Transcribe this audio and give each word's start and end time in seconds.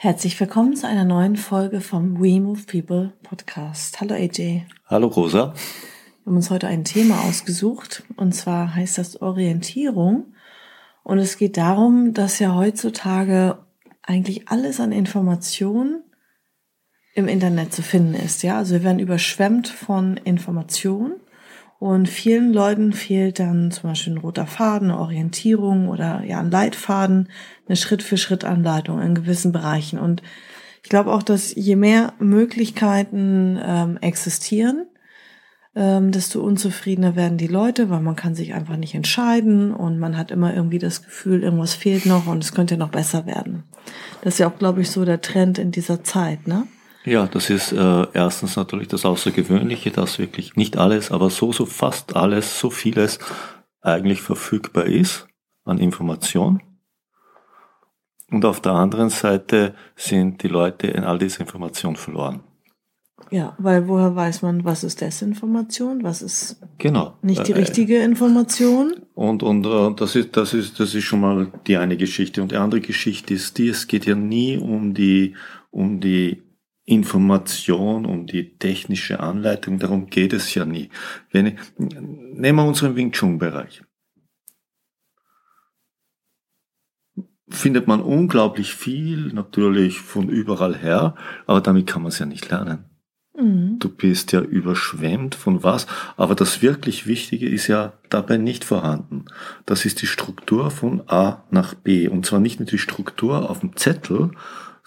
Herzlich 0.00 0.38
willkommen 0.38 0.76
zu 0.76 0.86
einer 0.86 1.02
neuen 1.02 1.34
Folge 1.34 1.80
vom 1.80 2.20
We 2.22 2.40
Move 2.40 2.62
People 2.70 3.14
Podcast. 3.24 4.00
Hallo 4.00 4.14
AJ. 4.14 4.62
Hallo 4.86 5.08
Rosa. 5.08 5.54
Wir 6.22 6.26
haben 6.26 6.36
uns 6.36 6.50
heute 6.50 6.68
ein 6.68 6.84
Thema 6.84 7.22
ausgesucht 7.22 8.04
und 8.14 8.32
zwar 8.32 8.76
heißt 8.76 8.96
das 8.96 9.20
Orientierung. 9.20 10.34
Und 11.02 11.18
es 11.18 11.36
geht 11.36 11.56
darum, 11.56 12.14
dass 12.14 12.38
ja 12.38 12.54
heutzutage 12.54 13.58
eigentlich 14.00 14.48
alles 14.48 14.78
an 14.78 14.92
Informationen 14.92 16.04
im 17.14 17.26
Internet 17.26 17.74
zu 17.74 17.82
finden 17.82 18.14
ist. 18.14 18.44
Ja, 18.44 18.58
also 18.58 18.74
wir 18.74 18.84
werden 18.84 19.00
überschwemmt 19.00 19.66
von 19.66 20.16
Informationen 20.16 21.14
und 21.78 22.08
vielen 22.08 22.52
Leuten 22.52 22.92
fehlt 22.92 23.38
dann 23.38 23.70
zum 23.70 23.90
Beispiel 23.90 24.14
ein 24.14 24.18
roter 24.18 24.46
Faden, 24.46 24.90
eine 24.90 24.98
Orientierung 24.98 25.88
oder 25.88 26.24
ja 26.24 26.40
ein 26.40 26.50
Leitfaden, 26.50 27.28
eine 27.68 27.76
Schritt-für-Schritt-Anleitung 27.76 29.00
in 29.00 29.14
gewissen 29.14 29.52
Bereichen. 29.52 29.98
Und 29.98 30.22
ich 30.82 30.88
glaube 30.88 31.12
auch, 31.12 31.22
dass 31.22 31.54
je 31.54 31.76
mehr 31.76 32.14
Möglichkeiten 32.18 33.60
ähm, 33.62 33.96
existieren, 34.00 34.86
ähm, 35.76 36.10
desto 36.10 36.40
unzufriedener 36.40 37.14
werden 37.14 37.38
die 37.38 37.46
Leute, 37.46 37.90
weil 37.90 38.00
man 38.00 38.16
kann 38.16 38.34
sich 38.34 38.54
einfach 38.54 38.76
nicht 38.76 38.96
entscheiden 38.96 39.72
und 39.72 40.00
man 40.00 40.16
hat 40.16 40.32
immer 40.32 40.52
irgendwie 40.52 40.80
das 40.80 41.04
Gefühl, 41.04 41.44
irgendwas 41.44 41.74
fehlt 41.74 42.06
noch 42.06 42.26
und 42.26 42.42
es 42.42 42.52
könnte 42.52 42.76
noch 42.76 42.90
besser 42.90 43.24
werden. 43.26 43.62
Das 44.22 44.34
ist 44.34 44.38
ja 44.40 44.48
auch, 44.48 44.58
glaube 44.58 44.80
ich, 44.80 44.90
so 44.90 45.04
der 45.04 45.20
Trend 45.20 45.58
in 45.58 45.70
dieser 45.70 46.02
Zeit, 46.02 46.48
ne? 46.48 46.66
Ja, 47.08 47.26
das 47.26 47.48
ist 47.48 47.72
äh, 47.72 48.06
erstens 48.12 48.56
natürlich 48.56 48.88
das 48.88 49.06
Außergewöhnliche, 49.06 49.90
dass 49.90 50.18
wirklich 50.18 50.56
nicht 50.56 50.76
alles, 50.76 51.10
aber 51.10 51.30
so, 51.30 51.54
so 51.54 51.64
fast 51.64 52.16
alles, 52.16 52.60
so 52.60 52.68
vieles 52.68 53.18
eigentlich 53.80 54.20
verfügbar 54.20 54.84
ist 54.84 55.26
an 55.64 55.78
Information. 55.78 56.62
Und 58.30 58.44
auf 58.44 58.60
der 58.60 58.72
anderen 58.72 59.08
Seite 59.08 59.74
sind 59.96 60.42
die 60.42 60.48
Leute 60.48 60.88
in 60.88 61.02
all 61.02 61.18
dieser 61.18 61.40
Information 61.40 61.96
verloren. 61.96 62.40
Ja, 63.30 63.56
weil 63.58 63.88
woher 63.88 64.14
weiß 64.14 64.42
man, 64.42 64.66
was 64.66 64.84
ist 64.84 65.00
Desinformation, 65.00 66.02
was 66.02 66.20
ist 66.20 66.60
genau. 66.76 67.14
nicht 67.22 67.48
die 67.48 67.52
äh, 67.52 67.56
richtige 67.56 68.02
Information? 68.02 68.96
Und, 69.14 69.42
und 69.42 69.64
äh, 69.64 69.94
das, 69.96 70.14
ist, 70.14 70.36
das, 70.36 70.52
ist, 70.52 70.78
das 70.78 70.94
ist 70.94 71.04
schon 71.04 71.22
mal 71.22 71.50
die 71.66 71.78
eine 71.78 71.96
Geschichte. 71.96 72.42
Und 72.42 72.52
die 72.52 72.56
andere 72.56 72.82
Geschichte 72.82 73.32
ist 73.32 73.56
die, 73.56 73.68
es 73.68 73.86
geht 73.86 74.04
ja 74.04 74.14
nie 74.14 74.58
um 74.58 74.92
die, 74.92 75.34
um 75.70 76.00
die 76.00 76.42
Information, 76.88 78.06
um 78.06 78.26
die 78.26 78.56
technische 78.56 79.20
Anleitung, 79.20 79.78
darum 79.78 80.06
geht 80.08 80.32
es 80.32 80.54
ja 80.54 80.64
nie. 80.64 80.88
Wenn, 81.30 81.58
nehmen 81.76 82.58
wir 82.58 82.64
unseren 82.64 82.96
Wing 82.96 83.12
Chun 83.12 83.38
Bereich. 83.38 83.82
Findet 87.50 87.88
man 87.88 88.00
unglaublich 88.00 88.74
viel, 88.74 89.32
natürlich 89.34 90.00
von 90.00 90.28
überall 90.28 90.76
her, 90.76 91.14
aber 91.46 91.60
damit 91.60 91.86
kann 91.86 92.02
man 92.02 92.08
es 92.08 92.18
ja 92.18 92.26
nicht 92.26 92.48
lernen. 92.50 92.84
Mhm. 93.38 93.78
Du 93.78 93.90
bist 93.90 94.32
ja 94.32 94.40
überschwemmt 94.40 95.34
von 95.34 95.62
was, 95.62 95.86
aber 96.16 96.34
das 96.34 96.62
wirklich 96.62 97.06
Wichtige 97.06 97.48
ist 97.48 97.66
ja 97.66 97.92
dabei 98.08 98.38
nicht 98.38 98.64
vorhanden. 98.64 99.26
Das 99.66 99.84
ist 99.84 100.00
die 100.00 100.06
Struktur 100.06 100.70
von 100.70 101.02
A 101.06 101.44
nach 101.50 101.74
B 101.74 102.08
und 102.08 102.24
zwar 102.24 102.40
nicht 102.40 102.60
nur 102.60 102.66
die 102.66 102.78
Struktur 102.78 103.48
auf 103.48 103.60
dem 103.60 103.76
Zettel, 103.76 104.30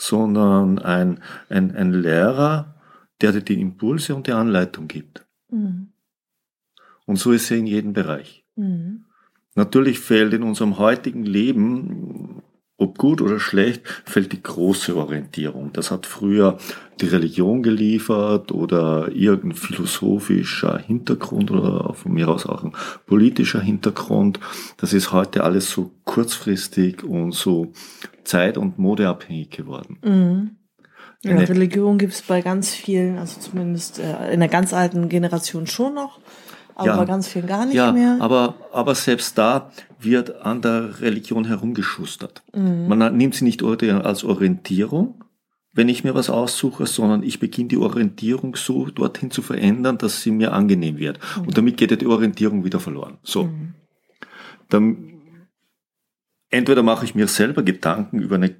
sondern 0.01 0.79
ein, 0.79 1.19
ein, 1.49 1.75
ein 1.75 1.93
Lehrer, 1.93 2.73
der 3.21 3.33
dir 3.33 3.41
die 3.41 3.61
Impulse 3.61 4.15
und 4.15 4.25
die 4.25 4.31
Anleitung 4.31 4.87
gibt. 4.87 5.27
Mhm. 5.49 5.91
Und 7.05 7.17
so 7.17 7.31
ist 7.31 7.51
er 7.51 7.57
in 7.57 7.67
jedem 7.67 7.93
Bereich. 7.93 8.43
Mhm. 8.55 9.05
Natürlich 9.53 9.99
fehlt 9.99 10.33
in 10.33 10.41
unserem 10.41 10.79
heutigen 10.79 11.23
Leben, 11.23 12.40
ob 12.81 12.97
gut 12.97 13.21
oder 13.21 13.39
schlecht, 13.39 13.83
fällt 14.05 14.31
die 14.33 14.41
große 14.41 14.95
Orientierung. 14.95 15.71
Das 15.71 15.91
hat 15.91 16.07
früher 16.07 16.57
die 16.99 17.05
Religion 17.05 17.61
geliefert 17.61 18.51
oder 18.51 19.09
irgendein 19.13 19.57
philosophischer 19.57 20.79
Hintergrund 20.79 21.51
oder 21.51 21.93
von 21.93 22.11
mir 22.11 22.27
aus 22.27 22.45
auch 22.45 22.63
ein 22.63 22.73
politischer 23.05 23.61
Hintergrund. 23.61 24.39
Das 24.77 24.93
ist 24.93 25.11
heute 25.11 25.43
alles 25.43 25.69
so 25.69 25.91
kurzfristig 26.05 27.03
und 27.03 27.33
so 27.33 27.71
zeit- 28.23 28.57
und 28.57 28.79
modeabhängig 28.79 29.51
geworden. 29.51 29.97
Mhm. 30.03 30.57
Ja, 31.23 31.37
Religion 31.37 31.99
gibt 31.99 32.13
es 32.13 32.23
bei 32.23 32.41
ganz 32.41 32.73
vielen, 32.73 33.19
also 33.19 33.39
zumindest 33.39 33.99
äh, 33.99 34.33
in 34.33 34.39
der 34.39 34.49
ganz 34.49 34.73
alten 34.73 35.07
Generation 35.07 35.67
schon 35.67 35.93
noch, 35.93 36.19
aber 36.75 36.87
ja, 36.87 36.97
bei 36.97 37.05
ganz 37.05 37.27
vielen 37.27 37.47
gar 37.47 37.65
nicht 37.65 37.75
ja, 37.75 37.91
mehr. 37.91 38.17
Aber, 38.19 38.55
aber 38.71 38.95
selbst 38.95 39.37
da 39.37 39.71
wird 39.99 40.41
an 40.41 40.61
der 40.61 41.01
Religion 41.01 41.45
herumgeschustert. 41.45 42.43
Mhm. 42.53 42.87
Man 42.87 43.17
nimmt 43.17 43.35
sie 43.35 43.45
nicht 43.45 43.63
als 43.63 44.23
Orientierung, 44.23 45.23
wenn 45.73 45.89
ich 45.89 46.03
mir 46.03 46.15
was 46.15 46.29
aussuche, 46.29 46.85
sondern 46.85 47.23
ich 47.23 47.39
beginne 47.39 47.69
die 47.69 47.77
Orientierung 47.77 48.55
so 48.55 48.85
dorthin 48.87 49.31
zu 49.31 49.41
verändern, 49.41 49.97
dass 49.97 50.21
sie 50.21 50.31
mir 50.31 50.53
angenehm 50.53 50.97
wird. 50.97 51.19
Mhm. 51.37 51.47
Und 51.47 51.57
damit 51.57 51.77
geht 51.77 51.91
ja 51.91 51.97
die 51.97 52.07
Orientierung 52.07 52.63
wieder 52.63 52.79
verloren. 52.79 53.17
So. 53.23 53.45
Mhm. 53.45 53.73
Dann 54.69 55.11
entweder 56.49 56.83
mache 56.83 57.05
ich 57.05 57.15
mir 57.15 57.27
selber 57.27 57.63
Gedanken 57.63 58.19
über 58.19 58.35
eine 58.35 58.55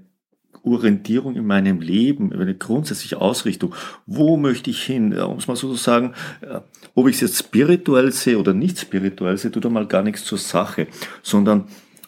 Orientierung 0.64 1.36
in 1.36 1.46
meinem 1.46 1.82
Leben, 1.82 2.32
über 2.32 2.44
eine 2.44 2.56
grundsätzliche 2.56 3.20
Ausrichtung. 3.20 3.76
Wo 4.06 4.38
möchte 4.38 4.70
ich 4.70 4.84
hin? 4.84 5.18
Um 5.20 5.38
es 5.38 5.48
mal 5.48 5.56
so 5.56 5.70
zu 5.70 5.76
sagen, 5.76 6.14
äh, 6.42 6.60
ob 6.96 7.08
ich 7.08 7.16
es 7.16 7.22
jetzt 7.22 7.40
spirituell 7.40 8.12
sehe 8.12 8.38
oder 8.38 8.54
nicht 8.54 8.80
spirituell 8.80 9.38
sehe, 9.38 9.52
tut 9.52 9.66
einmal 9.66 9.88
gar 9.88 10.04
nichts 10.04 10.24
zur 10.24 10.38
Sache, 10.38 10.88
sondern 11.24 11.66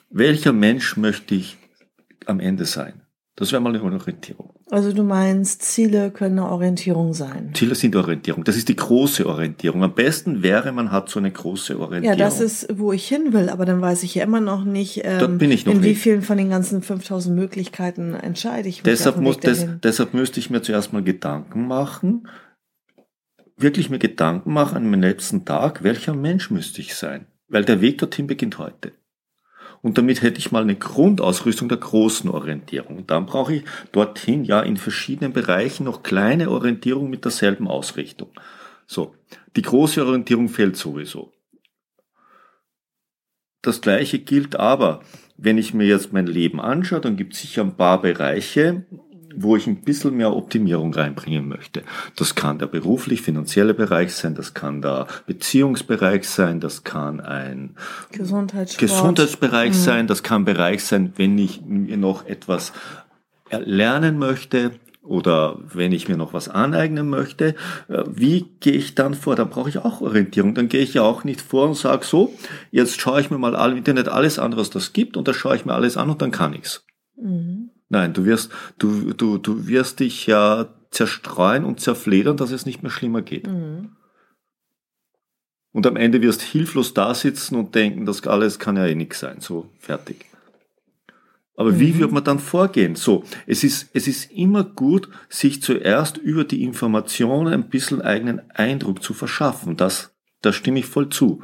welcher 0.10 0.54
Mensch 0.54 0.98
möchte 0.98 1.36
ich 1.36 1.58
am 2.26 2.40
Ende 2.40 2.66
sein? 2.66 3.02
Das 3.36 3.52
wäre 3.52 3.62
mal 3.62 3.76
eine 3.76 3.84
Orientierung. 3.84 4.54
Also 4.74 4.92
du 4.92 5.04
meinst, 5.04 5.62
Ziele 5.62 6.10
können 6.10 6.40
eine 6.40 6.50
Orientierung 6.50 7.14
sein? 7.14 7.52
Ziele 7.54 7.76
sind 7.76 7.96
Orientierung. 7.96 8.44
Das 8.44 8.58
ist 8.58 8.70
die 8.70 8.76
große 8.76 9.24
Orientierung. 9.28 9.84
Am 9.84 9.94
besten 9.94 10.42
wäre, 10.42 10.72
man 10.72 10.92
hat 10.92 11.10
so 11.10 11.20
eine 11.20 11.30
große 11.30 11.80
Orientierung. 11.80 12.18
Ja, 12.18 12.26
das 12.26 12.42
ist, 12.42 12.68
wo 12.74 12.92
ich 12.92 13.08
hin 13.08 13.34
will, 13.34 13.50
aber 13.50 13.66
dann 13.66 13.82
weiß 13.82 14.02
ich 14.02 14.16
ja 14.16 14.24
immer 14.24 14.42
noch 14.42 14.64
nicht, 14.66 15.02
ähm, 15.04 15.38
noch 15.38 15.74
in 15.74 15.84
wie 15.84 15.94
vielen 15.94 16.24
von 16.24 16.40
den 16.40 16.50
ganzen 16.50 16.82
5000 16.82 17.36
Möglichkeiten 17.36 18.16
entscheide 18.16 18.68
ich 18.68 18.78
mich. 18.78 18.86
Deshalb, 18.86 19.18
muss, 19.18 19.38
des, 19.38 19.68
deshalb 19.84 20.16
müsste 20.16 20.40
ich 20.40 20.50
mir 20.50 20.64
zuerst 20.64 20.92
mal 20.92 21.04
Gedanken 21.04 21.68
machen, 21.68 22.28
wirklich 23.56 23.92
mir 23.92 24.00
Gedanken 24.00 24.54
machen 24.54 24.78
an 24.78 24.90
meinem 24.90 25.02
letzten 25.02 25.46
Tag, 25.46 25.84
welcher 25.84 26.16
Mensch 26.16 26.50
müsste 26.50 26.82
ich 26.82 26.96
sein? 26.96 27.28
Weil 27.48 27.64
der 27.64 27.80
Weg 27.82 28.00
dorthin 28.00 28.26
beginnt 28.26 28.58
heute. 28.58 28.94
Und 29.84 29.98
damit 29.98 30.22
hätte 30.22 30.40
ich 30.40 30.54
mal 30.54 30.64
eine 30.64 30.78
Grundausrüstung 30.78 31.68
der 31.68 31.78
großen 31.78 32.30
Orientierung. 32.30 33.06
Dann 33.06 33.26
brauche 33.26 33.56
ich 33.56 33.64
dorthin 33.92 34.46
ja 34.46 34.62
in 34.62 34.78
verschiedenen 34.78 35.34
Bereichen 35.34 35.84
noch 35.84 36.04
kleine 36.04 36.50
Orientierung 36.50 37.10
mit 37.10 37.26
derselben 37.26 37.68
Ausrichtung. 37.68 38.30
So. 38.88 39.14
Die 39.58 39.62
große 39.62 40.06
Orientierung 40.06 40.48
fehlt 40.48 40.78
sowieso. 40.78 41.34
Das 43.62 43.82
gleiche 43.82 44.20
gilt 44.20 44.56
aber, 44.56 45.02
wenn 45.36 45.58
ich 45.58 45.74
mir 45.74 45.86
jetzt 45.86 46.14
mein 46.14 46.28
Leben 46.28 46.62
anschaue, 46.62 47.02
dann 47.02 47.18
gibt 47.18 47.34
es 47.34 47.42
sicher 47.42 47.64
ein 47.64 47.76
paar 47.76 48.02
Bereiche, 48.02 48.86
wo 49.36 49.56
ich 49.56 49.68
ein 49.68 49.82
bisschen 49.82 50.18
mehr 50.18 50.36
Optimierung 50.36 50.94
reinbringen 50.94 51.48
möchte. 51.48 51.84
Das 52.16 52.36
kann 52.36 52.60
der 52.60 52.68
beruflich-finanzielle 52.68 53.74
Bereich 53.74 54.14
sein, 54.14 54.36
das 54.36 54.54
kann 54.54 54.82
der 54.82 55.08
Beziehungsbereich 55.26 56.28
sein, 56.28 56.60
das 56.60 56.84
kann 56.84 57.20
ein 57.20 57.76
Gesundheitsbereich 58.12 59.72
mhm. 59.72 59.74
sein, 59.74 60.08
das 60.08 60.24
kann 60.24 60.42
ein 60.42 60.46
Bereich 60.46 60.84
sein, 60.84 61.14
wenn 61.16 61.38
ich 61.38 61.62
mir 61.66 61.98
noch 61.98 62.26
etwas 62.26 62.74
lernen 63.52 64.18
möchte, 64.18 64.72
oder 65.04 65.60
wenn 65.74 65.92
ich 65.92 66.08
mir 66.08 66.16
noch 66.16 66.34
was 66.34 66.48
aneignen 66.48 67.10
möchte, 67.10 67.56
äh, 67.90 68.04
wie 68.08 68.46
gehe 68.62 68.74
ich 68.74 68.96
dann 68.96 69.14
vor? 69.14 69.36
Dann 69.36 69.50
brauche 69.50 69.70
ich 69.70 69.78
auch 69.80 70.02
Orientierung. 70.02 70.56
Dann 70.56 70.70
gehe 70.70 70.82
ich 70.82 70.94
ja 70.94 71.04
auch 71.04 71.26
nicht 71.26 71.42
vor 71.42 71.68
und 71.68 71.76
sage 71.76 72.06
so, 72.06 72.34
jetzt 72.72 73.00
schaue 73.00 73.20
ich 73.20 73.30
mir 73.30 73.38
mal 73.38 73.54
im 73.70 73.78
Internet 73.78 74.08
alles 74.08 74.40
an, 74.40 74.56
was 74.56 74.70
das 74.70 74.94
gibt 74.94 75.18
und 75.18 75.28
da 75.28 75.34
schaue 75.34 75.56
ich 75.58 75.66
mir 75.66 75.74
alles 75.74 75.98
an 75.98 76.10
und 76.10 76.22
dann 76.22 76.32
kann 76.32 76.54
ich's. 76.54 76.86
Mhm. 77.18 77.53
Nein, 77.94 78.14
du 78.14 78.26
wirst, 78.26 78.52
du, 78.80 79.14
du, 79.14 79.38
du 79.38 79.68
wirst 79.68 80.00
dich 80.00 80.26
ja 80.26 80.68
zerstreuen 80.90 81.64
und 81.64 81.80
zerfledern, 81.80 82.38
dass 82.38 82.50
es 82.50 82.66
nicht 82.66 82.82
mehr 82.82 82.92
schlimmer 82.92 83.22
geht. 83.22 83.46
Mhm. 83.46 83.92
Und 85.74 85.86
am 85.86 85.96
Ende 85.96 86.24
wirst 86.24 86.42
hilflos 86.42 86.96
da 86.96 87.14
sitzen 87.14 87.56
und 87.56 87.76
denken, 87.76 88.08
das 88.08 88.26
alles 88.26 88.58
kann 88.58 88.78
ja 88.78 88.88
eh 88.88 88.96
nix 88.96 89.20
sein. 89.20 89.42
So, 89.42 89.70
fertig. 89.78 90.26
Aber 91.56 91.74
mhm. 91.74 91.80
wie 91.80 92.00
wird 92.00 92.12
man 92.12 92.24
dann 92.24 92.40
vorgehen? 92.40 92.96
So, 92.96 93.26
es 93.46 93.64
ist, 93.64 93.92
es 93.94 94.08
ist 94.08 94.32
immer 94.32 94.64
gut, 94.64 95.08
sich 95.30 95.62
zuerst 95.62 96.18
über 96.18 96.46
die 96.46 96.64
Informationen 96.64 97.54
ein 97.54 97.70
bisschen 97.70 98.02
eigenen 98.02 98.42
Eindruck 98.50 99.04
zu 99.04 99.14
verschaffen. 99.14 99.78
Das, 99.78 100.16
da 100.42 100.52
stimme 100.52 100.80
ich 100.80 100.88
voll 100.88 101.10
zu. 101.10 101.44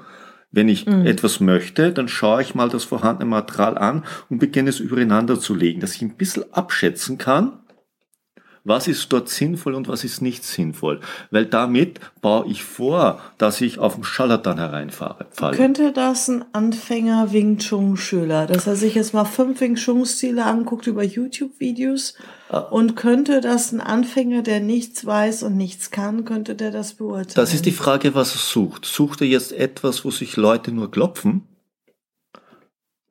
Wenn 0.51 0.67
ich 0.67 0.87
mhm. 0.87 1.05
etwas 1.05 1.39
möchte, 1.39 1.91
dann 1.91 2.07
schaue 2.07 2.41
ich 2.41 2.55
mal 2.55 2.69
das 2.69 2.83
vorhandene 2.83 3.29
Material 3.29 3.77
an 3.77 4.03
und 4.29 4.39
beginne 4.39 4.69
es 4.69 4.79
übereinander 4.79 5.39
zu 5.39 5.53
legen, 5.53 5.79
dass 5.79 5.95
ich 5.95 6.01
ein 6.01 6.15
bisschen 6.15 6.51
abschätzen 6.51 7.17
kann, 7.17 7.58
was 8.63 8.87
ist 8.87 9.11
dort 9.11 9.29
sinnvoll 9.29 9.75
und 9.75 9.87
was 9.87 10.03
ist 10.03 10.21
nicht 10.21 10.43
sinnvoll. 10.43 10.99
Weil 11.31 11.45
damit 11.45 11.99
baue 12.21 12.47
ich 12.47 12.63
vor, 12.63 13.21
dass 13.37 13.61
ich 13.61 13.79
auf 13.79 13.95
den 13.95 14.03
Scharlatan 14.03 14.57
hereinfahre. 14.57 15.27
Falle. 15.31 15.57
Könnte 15.57 15.91
das 15.91 16.27
ein 16.27 16.45
Anfänger 16.53 17.31
Wing 17.31 17.57
Chun 17.57 17.97
Schüler, 17.97 18.47
dass 18.47 18.67
er 18.67 18.75
sich 18.75 18.95
jetzt 18.95 19.13
mal 19.13 19.25
fünf 19.25 19.61
Wing 19.61 19.75
Chun 19.75 20.05
Stile 20.05 20.45
anguckt 20.45 20.87
über 20.87 21.03
YouTube-Videos 21.03 22.15
ah. 22.49 22.59
und 22.59 22.95
könnte 22.95 23.41
das 23.41 23.71
ein 23.71 23.81
Anfänger, 23.81 24.41
der 24.41 24.59
nichts 24.59 25.05
weiß 25.05 25.43
und 25.43 25.57
nichts 25.57 25.91
kann, 25.91 26.25
könnte 26.25 26.55
der 26.55 26.71
das 26.71 26.95
beurteilen? 26.95 27.35
Das 27.35 27.53
ist 27.53 27.65
die 27.65 27.71
Frage, 27.71 28.15
was 28.15 28.35
er 28.35 28.39
sucht. 28.39 28.85
Sucht 28.85 29.21
er 29.21 29.27
jetzt 29.27 29.51
etwas, 29.51 30.03
wo 30.05 30.11
sich 30.11 30.35
Leute 30.35 30.71
nur 30.71 30.91
klopfen? 30.91 31.43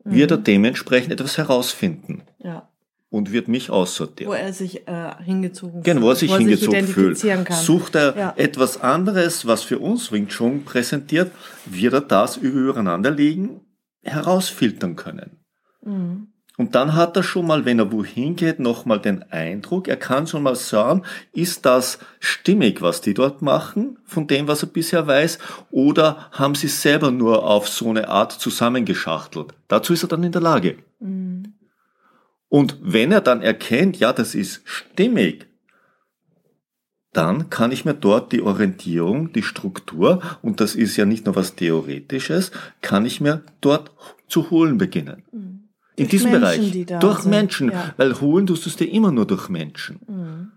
Wird 0.05 0.31
er 0.31 0.39
mhm. 0.39 0.45
dementsprechend 0.45 1.12
etwas 1.12 1.37
herausfinden? 1.37 2.23
Ja 2.39 2.68
und 3.10 3.32
wird 3.32 3.49
mich 3.49 3.70
aussortieren. 3.70 4.31
Wo 4.31 4.37
er 4.37 4.52
sich 4.52 4.87
äh, 4.87 5.14
hingezogen 5.25 5.82
fühlt. 5.82 5.84
Genau, 5.84 6.02
wo 6.02 6.10
er 6.10 6.16
sich 6.16 6.31
wo 6.31 6.37
hingezogen 6.37 6.87
sich 6.87 6.94
fühlt. 6.94 7.20
Kann. 7.20 7.56
Sucht 7.56 7.94
er 7.94 8.16
ja. 8.16 8.34
etwas 8.37 8.81
anderes, 8.81 9.46
was 9.46 9.62
für 9.62 9.78
uns 9.78 10.12
Wing 10.12 10.28
Chun 10.28 10.64
präsentiert, 10.64 11.31
wird 11.64 11.94
er 11.94 12.00
das 12.02 12.37
übereinander 12.37 13.10
legen, 13.10 13.60
herausfiltern 14.02 14.96
können. 14.96 15.38
Mhm. 15.84 16.28
Und 16.58 16.75
dann 16.75 16.96
hat 16.96 17.16
er 17.16 17.22
schon 17.22 17.46
mal, 17.46 17.64
wenn 17.64 17.78
er 17.78 17.93
wohin 17.93 18.34
geht, 18.34 18.58
nochmal 18.58 18.99
den 18.99 19.22
Eindruck, 19.31 19.87
er 19.87 19.96
kann 19.96 20.26
schon 20.26 20.43
mal 20.43 20.56
sagen, 20.56 21.04
ist 21.32 21.64
das 21.64 22.00
stimmig, 22.19 22.82
was 22.82 23.00
die 23.00 23.14
dort 23.14 23.43
machen, 23.43 23.99
von 24.04 24.26
dem, 24.26 24.49
was 24.49 24.64
er 24.64 24.69
bisher 24.69 25.06
weiß, 25.06 25.38
oder 25.70 26.28
haben 26.32 26.56
sie 26.56 26.66
selber 26.66 27.12
nur 27.12 27.44
auf 27.44 27.69
so 27.69 27.88
eine 27.88 28.08
Art 28.08 28.32
zusammengeschachtelt? 28.32 29.54
Dazu 29.69 29.93
ist 29.93 30.02
er 30.02 30.08
dann 30.08 30.25
in 30.25 30.32
der 30.32 30.40
Lage. 30.40 30.78
Mhm. 30.99 31.18
Und 32.49 32.79
wenn 32.81 33.12
er 33.12 33.21
dann 33.21 33.43
erkennt, 33.43 33.99
ja, 33.99 34.12
das 34.12 34.35
ist 34.35 34.62
stimmig, 34.65 35.47
dann 37.12 37.50
kann 37.50 37.73
ich 37.73 37.85
mir 37.85 37.95
dort 37.95 38.33
die 38.33 38.43
Orientierung, 38.43 39.33
die 39.33 39.43
Struktur, 39.43 40.23
und 40.43 40.61
das 40.61 40.75
ist 40.75 40.97
ja 40.97 41.05
nicht 41.05 41.27
nur 41.27 41.37
was 41.37 41.56
Theoretisches, 41.56 42.50
kann 42.81 43.06
ich 43.06 43.21
mir 43.21 43.43
dort 43.61 43.93
zu 44.29 44.50
holen 44.50 44.79
beginnen. 44.79 45.25
Mhm. 45.33 45.69
In 45.97 46.05
durch 46.05 46.11
diesem 46.11 46.31
Menschen, 46.31 46.85
Bereich. 46.85 47.00
durch 47.00 47.19
sind. 47.21 47.31
Menschen. 47.31 47.73
Ja. 47.73 47.95
Weil 47.97 48.21
holen 48.21 48.47
tust 48.47 48.67
du 48.67 48.71
es 48.71 48.77
dir 48.77 48.91
immer 48.91 49.11
nur 49.11 49.27
durch 49.27 49.49
Menschen. 49.49 50.00
Mhm. 50.06 50.53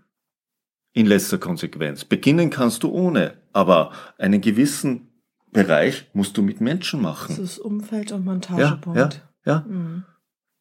In 0.92 1.06
letzter 1.06 1.38
Konsequenz. 1.38 2.04
Beginnen 2.04 2.50
kannst 2.50 2.82
du 2.82 2.90
ohne, 2.90 3.34
aber 3.52 3.92
einen 4.18 4.40
gewissen 4.40 5.08
Bereich 5.50 6.06
musst 6.12 6.36
du 6.36 6.42
mit 6.42 6.60
Menschen 6.60 7.00
machen. 7.02 7.34
Das 7.36 7.38
ist 7.38 7.58
Umfeld 7.58 8.12
und 8.12 8.24
Montagepunkt. 8.24 8.98
Ja, 8.98 9.08
ja, 9.44 9.64
ja. 9.64 9.66
Mhm. 9.66 10.04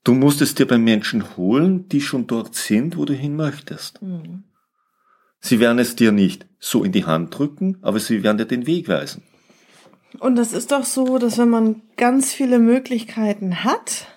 Du 0.04 0.14
musst 0.14 0.42
es 0.42 0.56
dir 0.56 0.68
bei 0.68 0.78
Menschen 0.78 1.38
holen, 1.38 1.88
die 1.90 2.02
schon 2.02 2.28
dort 2.28 2.56
sind, 2.56 2.98
wo 2.98 3.06
du 3.06 3.14
hin 3.14 3.36
möchtest. 3.36 4.02
Mhm. 4.02 4.44
Sie 5.40 5.60
werden 5.60 5.80
es 5.80 5.96
dir 5.96 6.12
nicht 6.12 6.46
so 6.60 6.84
in 6.84 6.92
die 6.92 7.06
Hand 7.06 7.38
drücken, 7.38 7.78
aber 7.82 8.00
sie 8.00 8.24
werden 8.24 8.38
dir 8.38 8.46
den 8.46 8.68
Weg 8.68 8.88
weisen. 8.88 9.24
Und 10.20 10.36
das 10.36 10.54
ist 10.54 10.72
doch 10.72 10.86
so, 10.86 11.18
dass 11.18 11.38
wenn 11.38 11.50
man 11.50 11.82
ganz 11.98 12.34
viele 12.34 12.60
Möglichkeiten 12.60 13.64
hat, 13.64 14.08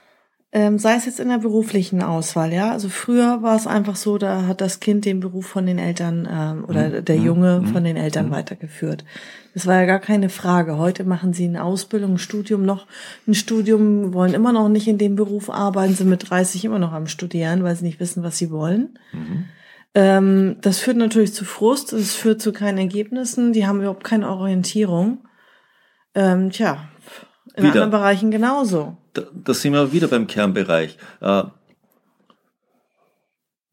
ähm, 0.57 0.79
sei 0.79 0.95
es 0.95 1.05
jetzt 1.05 1.19
in 1.19 1.31
der 1.31 1.39
beruflichen 1.39 2.01
Auswahl, 2.01 2.53
ja. 2.53 2.71
Also 2.71 2.89
früher 2.89 3.43
war 3.43 3.57
es 3.57 3.67
einfach 3.67 3.97
so, 3.97 4.19
da 4.19 4.47
hat 4.47 4.61
das 4.61 4.79
Kind 4.79 5.05
den 5.05 5.19
Beruf 5.19 5.47
von 5.47 5.67
den 5.67 5.81
Eltern 5.81 6.29
ähm, 6.31 6.65
oder 6.69 6.91
mhm. 6.91 7.05
der 7.05 7.17
Junge 7.17 7.61
mhm. 7.61 7.67
von 7.67 7.83
den 7.83 7.97
Eltern 7.97 8.27
mhm. 8.29 8.31
weitergeführt. 8.31 9.05
Das 9.53 9.67
war 9.67 9.81
ja 9.81 9.85
gar 9.85 9.99
keine 9.99 10.29
Frage. 10.29 10.79
Heute 10.79 11.03
machen 11.03 11.33
sie 11.33 11.45
eine 11.45 11.65
Ausbildung, 11.65 12.13
ein 12.13 12.19
Studium 12.19 12.65
noch, 12.65 12.87
ein 13.27 13.35
Studium, 13.35 14.15
wollen 14.15 14.33
immer 14.33 14.53
noch 14.53 14.69
nicht 14.69 14.87
in 14.87 14.97
dem 14.97 15.17
Beruf 15.17 15.51
arbeiten, 15.51 15.95
sind 15.95 16.09
mit 16.09 16.31
30 16.31 16.65
immer 16.65 16.79
noch 16.79 16.93
am 16.93 17.09
Studieren, 17.09 17.65
weil 17.65 17.75
sie 17.75 17.85
nicht 17.85 17.99
wissen, 17.99 18.23
was 18.23 18.39
sie 18.39 18.53
wollen. 18.53 18.97
Mhm. 19.13 19.45
Ähm, 19.97 20.57
das 20.61 20.79
führt 20.79 20.99
natürlich 20.99 21.35
zu 21.35 21.45
Frust, 21.45 21.93
es 21.93 22.15
führt 22.15 22.41
zu 22.41 22.53
keinen 22.53 22.79
Ergebnissen, 22.79 23.53
die 23.53 23.67
haben 23.67 23.81
überhaupt 23.81 24.05
keine 24.05 24.29
Orientierung. 24.29 25.19
Ähm, 26.15 26.51
tja, 26.51 26.89
in 27.57 27.65
Wieder. 27.65 27.73
anderen 27.73 27.91
Bereichen 27.91 28.31
genauso 28.31 28.99
da, 29.15 29.23
da 29.33 29.55
sind 29.55 29.73
wir 29.73 29.93
wieder 29.93 30.09
beim 30.09 30.27
Kernbereich. 30.27 30.99
Äh, 31.21 31.45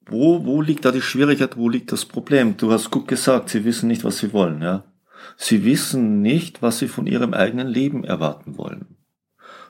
wo, 0.08 0.46
wo 0.46 0.62
liegt 0.62 0.86
da 0.86 0.92
die 0.92 1.02
Schwierigkeit, 1.02 1.58
wo 1.58 1.70
liegt 1.70 1.92
das 1.92 2.06
Problem? 2.06 2.58
Du 2.58 2.72
hast 2.72 2.92
gut 2.92 3.08
gesagt, 3.08 3.50
sie 3.50 3.66
wissen 3.66 3.88
nicht, 3.88 4.04
was 4.04 4.18
sie 4.18 4.34
wollen, 4.34 4.62
ja. 4.62 4.84
Sie 5.38 5.64
wissen 5.64 6.22
nicht, 6.22 6.62
was 6.62 6.80
sie 6.80 6.88
von 6.88 7.08
ihrem 7.08 7.34
eigenen 7.34 7.68
Leben 7.68 8.04
erwarten 8.04 8.58
wollen, 8.58 8.98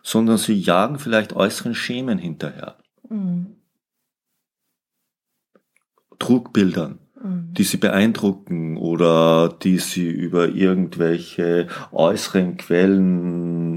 sondern 0.01 0.37
sie 0.37 0.53
jagen 0.53 0.99
vielleicht 0.99 1.33
äußeren 1.33 1.75
Schemen 1.75 2.17
hinterher. 2.17 2.77
Mhm. 3.09 3.57
Trugbildern, 6.17 6.99
mhm. 7.21 7.53
die 7.53 7.63
sie 7.63 7.77
beeindrucken 7.77 8.77
oder 8.77 9.49
die 9.49 9.77
sie 9.79 10.09
über 10.09 10.49
irgendwelche 10.49 11.67
äußeren 11.91 12.57
Quellen 12.57 13.70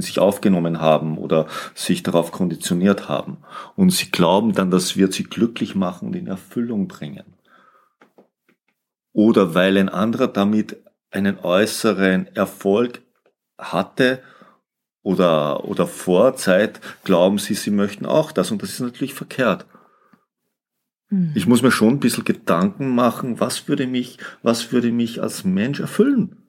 in 0.00 0.02
sich 0.02 0.18
aufgenommen 0.18 0.80
haben 0.80 1.18
oder 1.18 1.46
sich 1.74 2.02
darauf 2.02 2.32
konditioniert 2.32 3.08
haben. 3.08 3.38
Und 3.76 3.90
sie 3.90 4.10
glauben 4.10 4.52
dann, 4.52 4.70
das 4.70 4.96
wird 4.96 5.12
sie 5.12 5.24
glücklich 5.24 5.74
machen 5.74 6.08
und 6.08 6.16
in 6.16 6.26
Erfüllung 6.26 6.88
bringen. 6.88 7.24
Oder 9.12 9.54
weil 9.54 9.76
ein 9.76 9.90
anderer 9.90 10.28
damit 10.28 10.78
einen 11.10 11.38
äußeren 11.38 12.34
Erfolg 12.34 13.02
hatte 13.58 14.22
oder, 15.02 15.64
oder 15.64 15.86
Vorzeit, 15.86 16.80
glauben 17.04 17.38
sie, 17.38 17.54
sie 17.54 17.70
möchten 17.70 18.06
auch 18.06 18.32
das. 18.32 18.50
Und 18.50 18.62
das 18.62 18.70
ist 18.70 18.80
natürlich 18.80 19.14
verkehrt. 19.14 19.66
Mhm. 21.10 21.32
Ich 21.34 21.46
muss 21.46 21.62
mir 21.62 21.72
schon 21.72 21.94
ein 21.94 22.00
bisschen 22.00 22.24
Gedanken 22.24 22.94
machen, 22.94 23.38
was 23.38 23.68
würde 23.68 23.86
mich, 23.86 24.18
was 24.42 24.72
würde 24.72 24.92
mich 24.92 25.20
als 25.22 25.44
Mensch 25.44 25.80
erfüllen? 25.80 26.39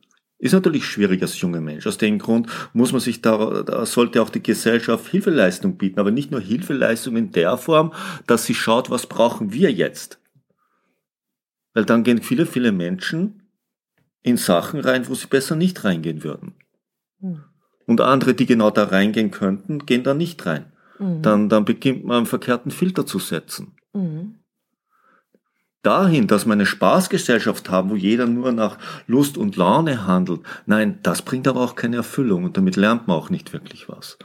Ist 0.41 0.53
natürlich 0.53 0.88
schwierig 0.88 1.21
als 1.21 1.39
junger 1.39 1.61
Mensch. 1.61 1.85
Aus 1.85 1.99
dem 1.99 2.17
Grund 2.17 2.47
muss 2.73 2.91
man 2.91 2.99
sich 2.99 3.21
da, 3.21 3.61
da 3.61 3.85
sollte 3.85 4.23
auch 4.23 4.31
die 4.31 4.41
Gesellschaft 4.41 5.07
Hilfeleistung 5.07 5.77
bieten, 5.77 5.99
aber 5.99 6.09
nicht 6.09 6.31
nur 6.31 6.41
Hilfeleistung 6.41 7.15
in 7.15 7.31
der 7.31 7.59
Form, 7.59 7.93
dass 8.25 8.45
sie 8.45 8.55
schaut, 8.55 8.89
was 8.89 9.05
brauchen 9.05 9.53
wir 9.53 9.71
jetzt? 9.71 10.19
Weil 11.75 11.85
dann 11.85 12.03
gehen 12.03 12.23
viele, 12.23 12.47
viele 12.47 12.71
Menschen 12.71 13.43
in 14.24 14.36
Sachen 14.36 14.79
rein, 14.79 15.07
wo 15.07 15.13
sie 15.13 15.27
besser 15.27 15.55
nicht 15.55 15.83
reingehen 15.83 16.24
würden. 16.24 16.55
Mhm. 17.19 17.43
Und 17.86 18.01
andere, 18.01 18.33
die 18.33 18.48
genau 18.48 18.71
da 18.71 18.86
reingehen 18.86 19.29
könnten, 19.29 19.86
gehen 19.86 20.03
da 20.03 20.15
nicht 20.15 20.43
rein. 20.48 20.71
Mhm. 20.98 21.21
Dann, 21.21 21.50
dann 21.50 21.65
beginnt 21.65 22.03
man 22.03 22.17
einen 22.17 22.25
verkehrten 22.25 22.71
Filter 22.71 23.05
zu 23.05 23.19
setzen. 23.19 23.75
Mhm 23.93 24.40
dahin, 25.83 26.27
dass 26.27 26.45
wir 26.45 26.53
eine 26.53 26.65
Spaßgesellschaft 26.65 27.69
haben, 27.69 27.89
wo 27.89 27.95
jeder 27.95 28.27
nur 28.27 28.51
nach 28.51 28.77
Lust 29.07 29.38
und 29.38 29.55
Laune 29.55 30.05
handelt. 30.05 30.41
Nein, 30.65 31.00
das 31.03 31.21
bringt 31.21 31.47
aber 31.47 31.61
auch 31.61 31.75
keine 31.75 31.97
Erfüllung 31.97 32.43
und 32.43 32.57
damit 32.57 32.75
lernt 32.75 33.07
man 33.07 33.17
auch 33.17 33.29
nicht 33.29 33.53
wirklich 33.53 33.89
was. 33.89 34.17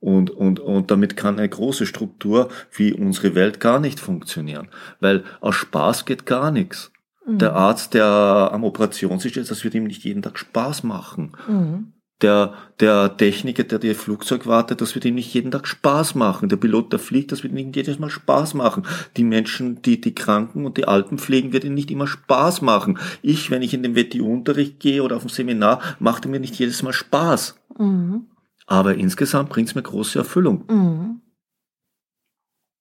Und, 0.00 0.30
und, 0.30 0.60
und 0.60 0.90
damit 0.90 1.16
kann 1.16 1.38
eine 1.38 1.48
große 1.48 1.86
Struktur 1.86 2.48
wie 2.72 2.92
unsere 2.92 3.34
Welt 3.34 3.58
gar 3.58 3.80
nicht 3.80 3.98
funktionieren, 3.98 4.68
weil 5.00 5.24
aus 5.40 5.56
Spaß 5.56 6.04
geht 6.04 6.24
gar 6.24 6.50
nichts. 6.52 6.92
Mhm. 7.26 7.38
Der 7.38 7.54
Arzt, 7.54 7.94
der 7.94 8.04
am 8.52 8.62
Operationstisch 8.62 9.36
ist, 9.36 9.50
das 9.50 9.64
wird 9.64 9.74
ihm 9.74 9.84
nicht 9.84 10.04
jeden 10.04 10.22
Tag 10.22 10.38
Spaß 10.38 10.84
machen. 10.84 11.32
Mhm. 11.48 11.92
Der, 12.20 12.54
der 12.80 13.16
Techniker, 13.16 13.62
der 13.62 13.78
dir 13.78 13.94
Flugzeug 13.94 14.46
wartet, 14.46 14.80
das 14.80 14.96
wird 14.96 15.04
ihm 15.04 15.14
nicht 15.14 15.32
jeden 15.32 15.52
Tag 15.52 15.68
Spaß 15.68 16.16
machen. 16.16 16.48
Der 16.48 16.56
Pilot, 16.56 16.92
der 16.92 16.98
fliegt, 16.98 17.30
das 17.30 17.44
wird 17.44 17.52
ihm 17.52 17.66
nicht 17.66 17.76
jedes 17.76 18.00
Mal 18.00 18.10
Spaß 18.10 18.54
machen. 18.54 18.84
Die 19.16 19.22
Menschen, 19.22 19.82
die 19.82 20.00
die 20.00 20.16
Kranken 20.16 20.66
und 20.66 20.76
die 20.78 20.88
Alten 20.88 21.18
pflegen, 21.18 21.52
wird 21.52 21.62
ihm 21.62 21.74
nicht 21.74 21.92
immer 21.92 22.08
Spaß 22.08 22.60
machen. 22.62 22.98
Ich, 23.22 23.52
wenn 23.52 23.62
ich 23.62 23.72
in 23.72 23.84
den 23.84 23.94
WTU-Unterricht 23.94 24.80
gehe 24.80 25.04
oder 25.04 25.16
auf 25.16 25.24
ein 25.24 25.28
Seminar, 25.28 25.80
macht 26.00 26.26
mir 26.26 26.40
nicht 26.40 26.56
jedes 26.56 26.82
Mal 26.82 26.92
Spaß. 26.92 27.54
Mhm. 27.78 28.26
Aber 28.66 28.96
insgesamt 28.96 29.48
bringt 29.48 29.68
es 29.68 29.74
mir 29.76 29.82
große 29.82 30.18
Erfüllung. 30.18 30.64
Mhm. 30.68 31.20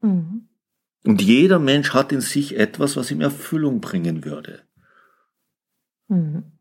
Mhm. 0.01 0.47
Und 1.05 1.21
jeder 1.21 1.59
Mensch 1.59 1.93
hat 1.93 2.11
in 2.11 2.21
sich 2.21 2.57
etwas, 2.57 2.97
was 2.97 3.11
ihm 3.11 3.21
Erfüllung 3.21 3.81
bringen 3.81 4.25
würde. 4.25 4.63
Mhm. 6.07 6.56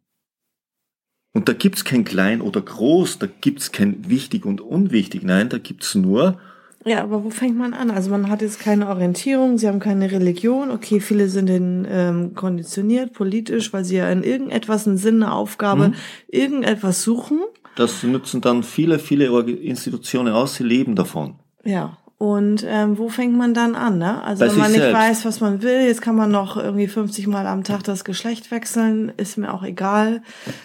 Und 1.37 1.51
da 1.51 1.53
gibt's 1.53 1.85
kein 1.85 2.07
klein 2.07 2.41
oder 2.41 2.63
groß, 2.63 3.19
da 3.19 3.29
gibt's 3.43 3.71
kein 3.71 4.09
wichtig 4.09 4.47
und 4.47 4.63
unwichtig. 4.63 5.23
Nein, 5.23 5.51
da 5.51 5.59
gibt's 5.59 5.95
nur. 5.95 6.39
Ja, 6.87 7.03
aber 7.03 7.25
wo 7.25 7.29
fängt 7.29 7.59
man 7.59 7.75
an? 7.75 7.91
Also 7.91 8.09
man 8.11 8.31
hat 8.31 8.41
jetzt 8.41 8.59
keine 8.59 8.89
Orientierung, 8.89 9.59
sie 9.59 9.69
haben 9.69 9.79
keine 9.79 10.11
Religion. 10.11 10.71
Okay, 10.71 10.99
viele 10.99 11.29
sind 11.29 11.51
in, 11.51 11.87
ähm, 11.91 12.35
konditioniert 12.35 13.13
politisch, 13.13 13.71
weil 13.75 13.85
sie 13.85 13.97
ja 13.97 14.11
in 14.11 14.23
irgendetwas 14.23 14.89
einen 14.89 14.97
Sinn, 14.97 15.23
eine 15.23 15.35
Aufgabe, 15.35 15.89
mhm. 15.89 15.95
irgendetwas 16.29 17.03
suchen. 17.03 17.41
Das 17.75 18.03
nutzen 18.03 18.41
dann 18.41 18.63
viele, 18.63 18.99
viele 18.99 19.27
Institutionen 19.27 20.33
aus, 20.33 20.55
sie 20.55 20.65
leben 20.65 20.95
davon. 20.95 21.35
Ja, 21.67 21.99
Und 22.19 22.65
ähm, 22.67 22.97
wo 22.97 23.09
fängt 23.11 23.37
man 23.37 23.53
dann 23.53 23.75
an? 23.75 23.99
Ne? 23.99 24.23
Also 24.23 24.45
Bei 24.45 24.51
wenn 24.51 24.59
man 24.59 24.73
nicht 24.73 24.81
selbst. 24.81 24.99
weiß, 24.99 25.25
was 25.27 25.41
man 25.41 25.61
will, 25.61 25.83
jetzt 25.83 26.01
kann 26.01 26.17
man 26.17 26.31
noch 26.31 26.57
irgendwie 26.57 26.87
50 26.87 27.27
Mal 27.27 27.47
am 27.47 27.63
Tag 27.63 27.83
das 27.85 28.05
Geschlecht 28.05 28.51
wechseln, 28.51 29.13
ist 29.19 29.37
mir 29.37 29.53
auch 29.53 29.63
egal. 29.63 30.23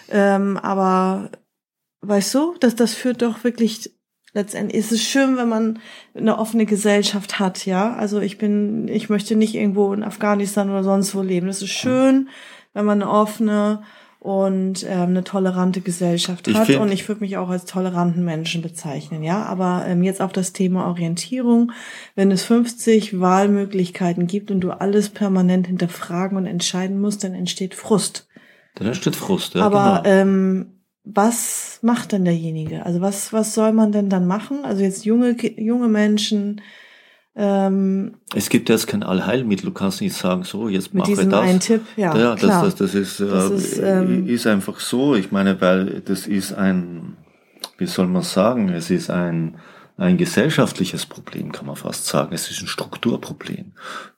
Ähm, 0.10 0.58
aber 0.58 1.30
weißt 2.02 2.34
du, 2.36 2.56
dass 2.60 2.76
das 2.76 2.94
führt 2.94 3.22
doch 3.22 3.44
wirklich 3.44 3.92
letztendlich 4.34 4.80
ist 4.80 4.92
es 4.92 5.04
schön, 5.04 5.38
wenn 5.38 5.50
man 5.50 5.80
eine 6.16 6.38
offene 6.38 6.66
Gesellschaft 6.66 7.40
hat, 7.40 7.66
ja. 7.66 7.96
Also 7.96 8.20
ich 8.20 8.38
bin, 8.38 8.88
ich 8.88 9.10
möchte 9.10 9.36
nicht 9.36 9.56
irgendwo 9.56 9.94
in 9.94 10.04
Afghanistan 10.04 10.70
oder 10.70 10.84
sonst 10.84 11.14
wo 11.16 11.22
leben. 11.22 11.50
Es 11.50 11.62
ist 11.62 11.72
schön, 11.72 12.30
wenn 12.74 12.86
man 12.86 13.02
eine 13.02 13.12
offene 13.12 13.84
und 14.22 14.86
ähm, 14.88 15.10
eine 15.10 15.24
tolerante 15.24 15.82
Gesellschaft 15.82 16.48
hat. 16.54 16.70
Ich 16.70 16.78
und 16.78 16.92
ich 16.92 17.08
würde 17.08 17.22
mich 17.22 17.38
auch 17.38 17.50
als 17.50 17.66
toleranten 17.66 18.24
Menschen 18.24 18.62
bezeichnen, 18.62 19.24
ja. 19.24 19.44
Aber 19.46 19.84
ähm, 19.88 20.04
jetzt 20.04 20.22
auf 20.22 20.32
das 20.32 20.54
Thema 20.54 20.86
Orientierung. 20.86 21.72
Wenn 22.14 22.30
es 22.30 22.44
50 22.44 23.20
Wahlmöglichkeiten 23.20 24.28
gibt 24.28 24.52
und 24.52 24.62
du 24.62 24.70
alles 24.70 25.10
permanent 25.10 25.66
hinterfragen 25.66 26.38
und 26.38 26.46
entscheiden 26.46 27.02
musst, 27.02 27.24
dann 27.24 27.34
entsteht 27.34 27.74
Frust. 27.74 28.28
Dann 28.76 28.86
entsteht 28.86 29.16
Frust, 29.16 29.56
ja. 29.56 29.64
Aber 29.64 30.04
genau. 30.04 30.16
ähm, 30.16 30.66
was 31.04 31.80
macht 31.82 32.12
denn 32.12 32.24
derjenige? 32.24 32.86
Also 32.86 33.02
was, 33.02 33.34
was 33.34 33.56
soll 33.56 33.74
man 33.74 33.92
denn 33.92 34.10
dann 34.10 34.28
machen? 34.28 34.66
Also 34.66 34.84
jetzt 34.84 35.04
junge, 35.04 35.36
junge 35.60 35.88
Menschen, 35.88 36.62
ähm, 37.34 38.16
es 38.36 38.50
gibt 38.50 38.68
jetzt 38.68 38.88
kein 38.88 39.04
Allheilmittel, 39.04 39.68
du 39.68 39.72
kannst 39.72 40.02
nicht 40.02 40.16
sagen, 40.16 40.44
so, 40.44 40.68
jetzt 40.68 40.94
mache 40.94 41.14
das. 41.16 41.34
Einen 41.34 41.60
Tipp, 41.62 41.82
ja. 41.96 42.18
ja. 42.18 42.36
Das, 42.36 42.42
das, 42.42 42.76
das, 42.76 42.96
ist, 42.96 43.20
das 43.22 43.52
äh, 43.52 43.56
ist, 43.56 43.78
ähm, 43.80 44.28
ist 44.28 44.48
einfach 44.48 44.80
so. 44.80 45.16
Ich 45.16 45.32
meine, 45.32 45.62
weil 45.62 46.02
das 46.02 46.28
ist 46.28 46.54
ein, 46.54 47.16
wie 47.78 47.86
soll 47.86 48.08
man 48.08 48.24
sagen, 48.24 48.70
es 48.70 48.90
ist 48.90 49.10
ein, 49.10 49.56
ein 49.96 50.18
gesellschaftliches 50.18 51.06
Problem, 51.06 51.54
kann 51.54 51.68
man 51.68 51.78
fast 51.78 52.06
sagen. 52.06 52.34
Es 52.34 52.52
ist 52.52 52.62
ein 52.64 52.68
Strukturproblem, 52.68 53.72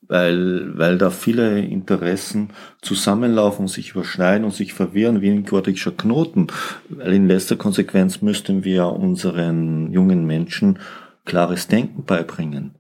weil, 0.08 0.76
weil 0.76 0.98
da 0.98 1.12
viele 1.12 1.60
Interessen 1.60 2.50
zusammenlaufen, 2.82 3.68
sich 3.68 3.92
überschneiden 3.92 4.44
und 4.44 4.56
sich 4.56 4.74
verwirren 4.74 5.22
wie 5.22 5.30
ein 5.30 5.46
gordischer 5.46 5.92
Knoten. 5.92 6.48
Weil 6.90 7.14
in 7.14 7.28
letzter 7.28 7.58
Konsequenz 7.58 8.24
müssten 8.24 8.64
wir 8.64 8.88
unseren 8.88 9.92
jungen 9.92 10.26
Menschen 10.26 10.80
klares 11.26 11.68
Denken 11.68 12.06
beibringen 12.06 12.74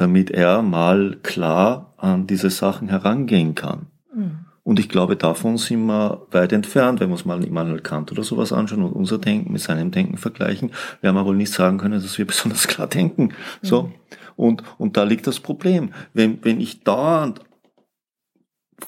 damit 0.00 0.30
er 0.30 0.62
mal 0.62 1.18
klar 1.22 1.92
an 1.98 2.26
diese 2.26 2.48
Sachen 2.48 2.88
herangehen 2.88 3.54
kann. 3.54 3.88
Mhm. 4.14 4.46
Und 4.62 4.78
ich 4.78 4.88
glaube, 4.88 5.14
davon 5.14 5.58
sind 5.58 5.84
wir 5.86 6.26
weit 6.30 6.54
entfernt, 6.54 7.00
wenn 7.00 7.10
wir 7.10 7.12
uns 7.12 7.26
mal 7.26 7.44
Immanuel 7.44 7.82
Kant 7.82 8.10
oder 8.10 8.22
sowas 8.22 8.50
anschauen 8.50 8.82
und 8.82 8.92
unser 8.92 9.18
Denken 9.18 9.52
mit 9.52 9.60
seinem 9.60 9.90
Denken 9.90 10.16
vergleichen, 10.16 10.70
werden 11.02 11.16
wir 11.16 11.26
wohl 11.26 11.36
nicht 11.36 11.52
sagen 11.52 11.76
können, 11.76 12.00
dass 12.00 12.16
wir 12.16 12.26
besonders 12.26 12.66
klar 12.66 12.86
denken. 12.86 13.34
So. 13.60 13.82
Mhm. 13.82 13.92
Und, 14.36 14.62
und 14.78 14.96
da 14.96 15.02
liegt 15.02 15.26
das 15.26 15.38
Problem. 15.38 15.92
Wenn, 16.14 16.42
wenn 16.44 16.60
ich 16.62 16.82
dauernd 16.82 17.40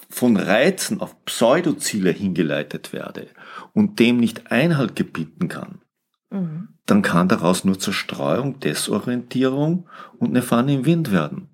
von 0.09 0.39
Reizen 0.39 1.03
auf 1.03 1.23
Pseudoziele 1.27 2.11
hingeleitet 2.11 2.95
werde 2.95 3.27
und 3.75 3.99
dem 4.01 4.17
nicht 4.17 4.51
Einhalt 4.51 4.97
gebieten 4.97 5.49
kann, 5.49 5.83
mhm 6.31 6.72
dann 6.87 7.03
kann 7.03 7.29
daraus 7.29 7.65
nur 7.65 7.79
Zerstreuung, 7.79 8.61
Desorientierung 8.61 9.89
und 10.19 10.31
eine 10.31 10.43
Pfanne 10.43 10.75
im 10.75 10.85
Wind 10.85 11.13
werden, 11.13 11.49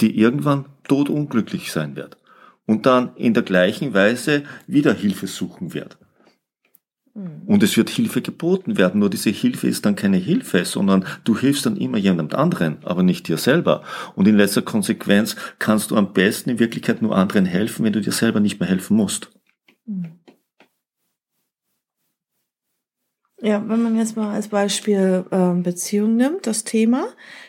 die 0.00 0.18
irgendwann 0.18 0.66
todunglücklich 0.84 1.72
sein 1.72 1.96
wird 1.96 2.18
und 2.66 2.86
dann 2.86 3.14
in 3.16 3.34
der 3.34 3.42
gleichen 3.42 3.94
Weise 3.94 4.44
wieder 4.66 4.92
Hilfe 4.92 5.26
suchen 5.26 5.74
wird. 5.74 5.98
Mhm. 7.14 7.42
Und 7.46 7.62
es 7.62 7.76
wird 7.76 7.90
Hilfe 7.90 8.22
geboten 8.22 8.76
werden, 8.76 9.00
nur 9.00 9.10
diese 9.10 9.30
Hilfe 9.30 9.68
ist 9.68 9.86
dann 9.86 9.96
keine 9.96 10.16
Hilfe, 10.16 10.64
sondern 10.64 11.04
du 11.24 11.38
hilfst 11.38 11.64
dann 11.64 11.76
immer 11.76 11.98
jemand 11.98 12.34
anderen, 12.34 12.78
aber 12.84 13.02
nicht 13.02 13.28
dir 13.28 13.38
selber. 13.38 13.82
Und 14.16 14.26
in 14.26 14.36
letzter 14.36 14.62
Konsequenz 14.62 15.36
kannst 15.58 15.90
du 15.90 15.96
am 15.96 16.12
besten 16.12 16.50
in 16.50 16.58
Wirklichkeit 16.58 17.02
nur 17.02 17.16
anderen 17.16 17.46
helfen, 17.46 17.84
wenn 17.84 17.92
du 17.92 18.00
dir 18.00 18.12
selber 18.12 18.40
nicht 18.40 18.60
mehr 18.60 18.68
helfen 18.68 18.96
musst. 18.96 19.30
Mhm. 19.86 20.13
Ja, 23.44 23.62
wenn 23.68 23.82
man 23.82 23.94
jetzt 23.94 24.16
mal 24.16 24.32
als 24.34 24.48
Beispiel 24.48 25.26
äh, 25.30 25.52
Beziehung 25.60 26.16
nimmt, 26.16 26.46
das 26.46 26.64
Thema, 26.64 27.08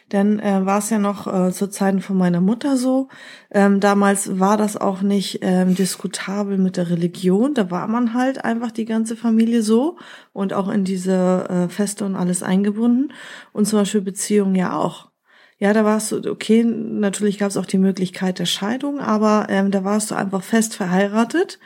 dann 0.10 0.40
äh, 0.40 0.66
war 0.66 0.80
es 0.80 0.90
ja 0.90 1.00
noch 1.00 1.25
äh, 1.25 1.54
zu 1.54 1.70
Zeiten 1.70 2.02
von 2.02 2.18
meiner 2.18 2.42
Mutter 2.42 2.75
so. 2.75 3.08
Ähm, 3.50 3.80
damals 3.80 4.38
war 4.38 4.58
das 4.58 4.75
auch 4.75 5.02
nicht 5.02 5.40
ähm, 5.42 5.74
diskutabel 5.74 6.58
mit 6.58 6.75
der 6.75 6.90
Religion. 6.90 7.54
Da 7.54 7.72
war 7.72 7.88
man 7.88 8.14
halt 8.14 8.44
einfach 8.44 8.72
die 8.72 8.84
ganze 8.84 9.16
Familie 9.16 9.62
so 9.62 9.98
und 10.34 10.52
auch 10.52 10.68
in 10.68 10.84
diese 10.84 11.48
äh, 11.50 11.70
Feste 11.70 12.04
und 12.04 12.18
alles 12.18 12.44
eingebunden. 12.44 13.14
Und 13.54 13.66
zum 13.66 13.80
Beispiel 13.80 14.02
Beziehung 14.02 14.54
ja 14.54 14.78
auch. 14.78 15.12
Ja, 15.60 15.72
da 15.72 15.86
warst 15.86 16.12
du, 16.12 16.30
okay, 16.30 16.66
natürlich 16.66 17.38
gab 17.38 17.52
es 17.52 17.56
auch 17.56 17.66
die 17.66 17.78
Möglichkeit 17.78 18.40
der 18.40 18.46
Scheidung, 18.46 19.00
aber 19.00 19.48
ähm, 19.48 19.72
da 19.72 19.86
warst 19.86 20.12
du 20.12 20.16
einfach 20.16 20.44
fest 20.44 20.75
verheiratet 20.75 21.58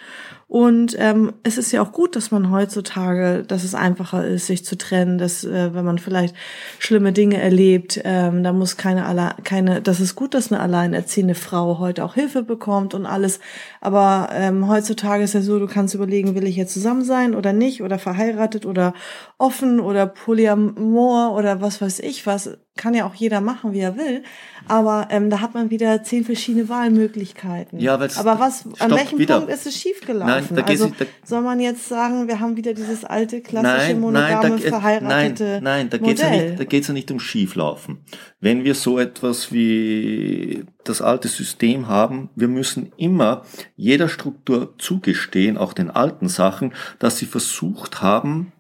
und 0.50 0.96
ähm, 0.98 1.34
es 1.44 1.60
ist 1.60 1.72
ja 1.72 1.84
auch 1.84 1.92
gut, 1.92 2.16
dass 2.16 2.32
man 2.32 2.50
heutzutage, 2.50 3.44
dass 3.48 3.64
es 3.64 3.76
einfacher 3.76 4.26
ist, 4.26 4.48
sich 4.48 4.66
zu 4.66 4.80
trennen, 4.80 5.20
dass 5.20 5.44
äh, 5.44 5.76
wenn 5.76 5.86
man 5.86 6.00
vielleicht 6.00 6.36
schlimme 6.80 7.14
Dinge 7.14 7.40
erlebt, 7.40 8.02
ähm, 8.04 8.44
da 8.44 8.52
muss 8.52 8.76
keine 8.76 9.06
alle, 9.06 9.36
keine, 9.44 9.80
das 9.80 10.00
ist 10.00 10.16
gut, 10.16 10.34
dass 10.34 10.52
eine 10.52 10.60
alleinerziehende 10.60 11.36
Frau 11.36 11.78
heute 11.78 12.04
auch 12.04 12.16
Hilfe 12.16 12.42
bekommt 12.42 12.96
und 12.96 13.06
alles. 13.06 13.40
Aber 13.80 14.30
ähm, 14.34 14.68
heutzutage 14.68 15.24
ist 15.24 15.36
ja 15.36 15.42
so, 15.42 15.60
du 15.60 15.68
kannst 15.68 15.94
überlegen, 15.94 16.34
will 16.34 16.48
ich 16.48 16.56
jetzt 16.56 16.74
zusammen 16.74 17.04
sein 17.04 17.36
oder 17.36 17.54
nicht 17.54 17.84
oder 17.84 18.00
verheiratet 18.00 18.66
oder 18.66 18.96
offen 19.38 19.80
oder 19.80 20.08
polyamor 20.08 21.36
oder 21.36 21.62
was 21.62 21.80
weiß 21.80 22.00
ich 22.00 22.26
was. 22.26 22.58
Kann 22.80 22.94
ja 22.94 23.06
auch 23.06 23.14
jeder 23.14 23.42
machen, 23.42 23.74
wie 23.74 23.82
er 23.82 23.98
will. 23.98 24.24
Aber 24.70 25.10
ähm, 25.10 25.30
da 25.30 25.42
hat 25.42 25.54
man 25.54 25.70
wieder 25.70 26.02
zehn 26.02 26.24
verschiedene 26.24 26.70
Wahlmöglichkeiten. 26.70 27.78
Ja, 27.78 27.96
aber 27.96 28.40
was, 28.40 28.64
an 28.80 28.92
welchem 28.92 29.20
wieder. 29.20 29.40
Punkt 29.40 29.54
ist 29.54 29.68
es 29.68 29.76
schiefgelaufen? 29.76 30.28
Nein, 30.28 30.48
da 30.56 30.64
also, 30.64 30.90
da, 30.98 31.06
soll 31.26 31.42
man 31.42 31.60
jetzt 31.60 31.90
sagen, 31.90 32.30
wir 32.30 32.40
haben 32.40 32.56
wieder 32.56 32.74
dieses 32.74 33.04
alte, 33.04 33.42
klassische, 33.42 33.92
nein, 33.92 34.00
monogame, 34.00 34.50
nein, 34.50 34.62
da, 34.64 34.70
verheiratete 34.70 35.44
Nein, 35.44 35.64
nein, 35.64 35.90
da 35.90 35.98
geht's 35.98 36.22
ja 36.22 36.30
nicht, 36.30 36.58
da 36.58 36.64
geht's 36.64 36.88
ja 36.88 36.94
nicht 36.94 37.12
um 37.12 37.20
Schieflaufen. 37.20 37.98
Wenn 38.40 38.64
wir 38.64 38.76
so 38.76 38.98
etwas 38.98 39.52
wie 39.52 40.64
das 40.86 41.02
alte 41.02 41.28
System 41.28 41.90
haben, 41.90 42.30
wir 42.36 42.48
müssen 42.48 42.94
immer 42.96 43.44
jeder 43.76 44.08
Struktur 44.08 44.74
zugestehen, 44.78 45.58
auch 45.58 45.74
den 45.74 45.92
alten 45.92 46.30
Sachen, 46.30 46.74
dass 46.98 47.18
sie 47.18 47.26
versucht 47.26 48.02
haben, 48.02 48.54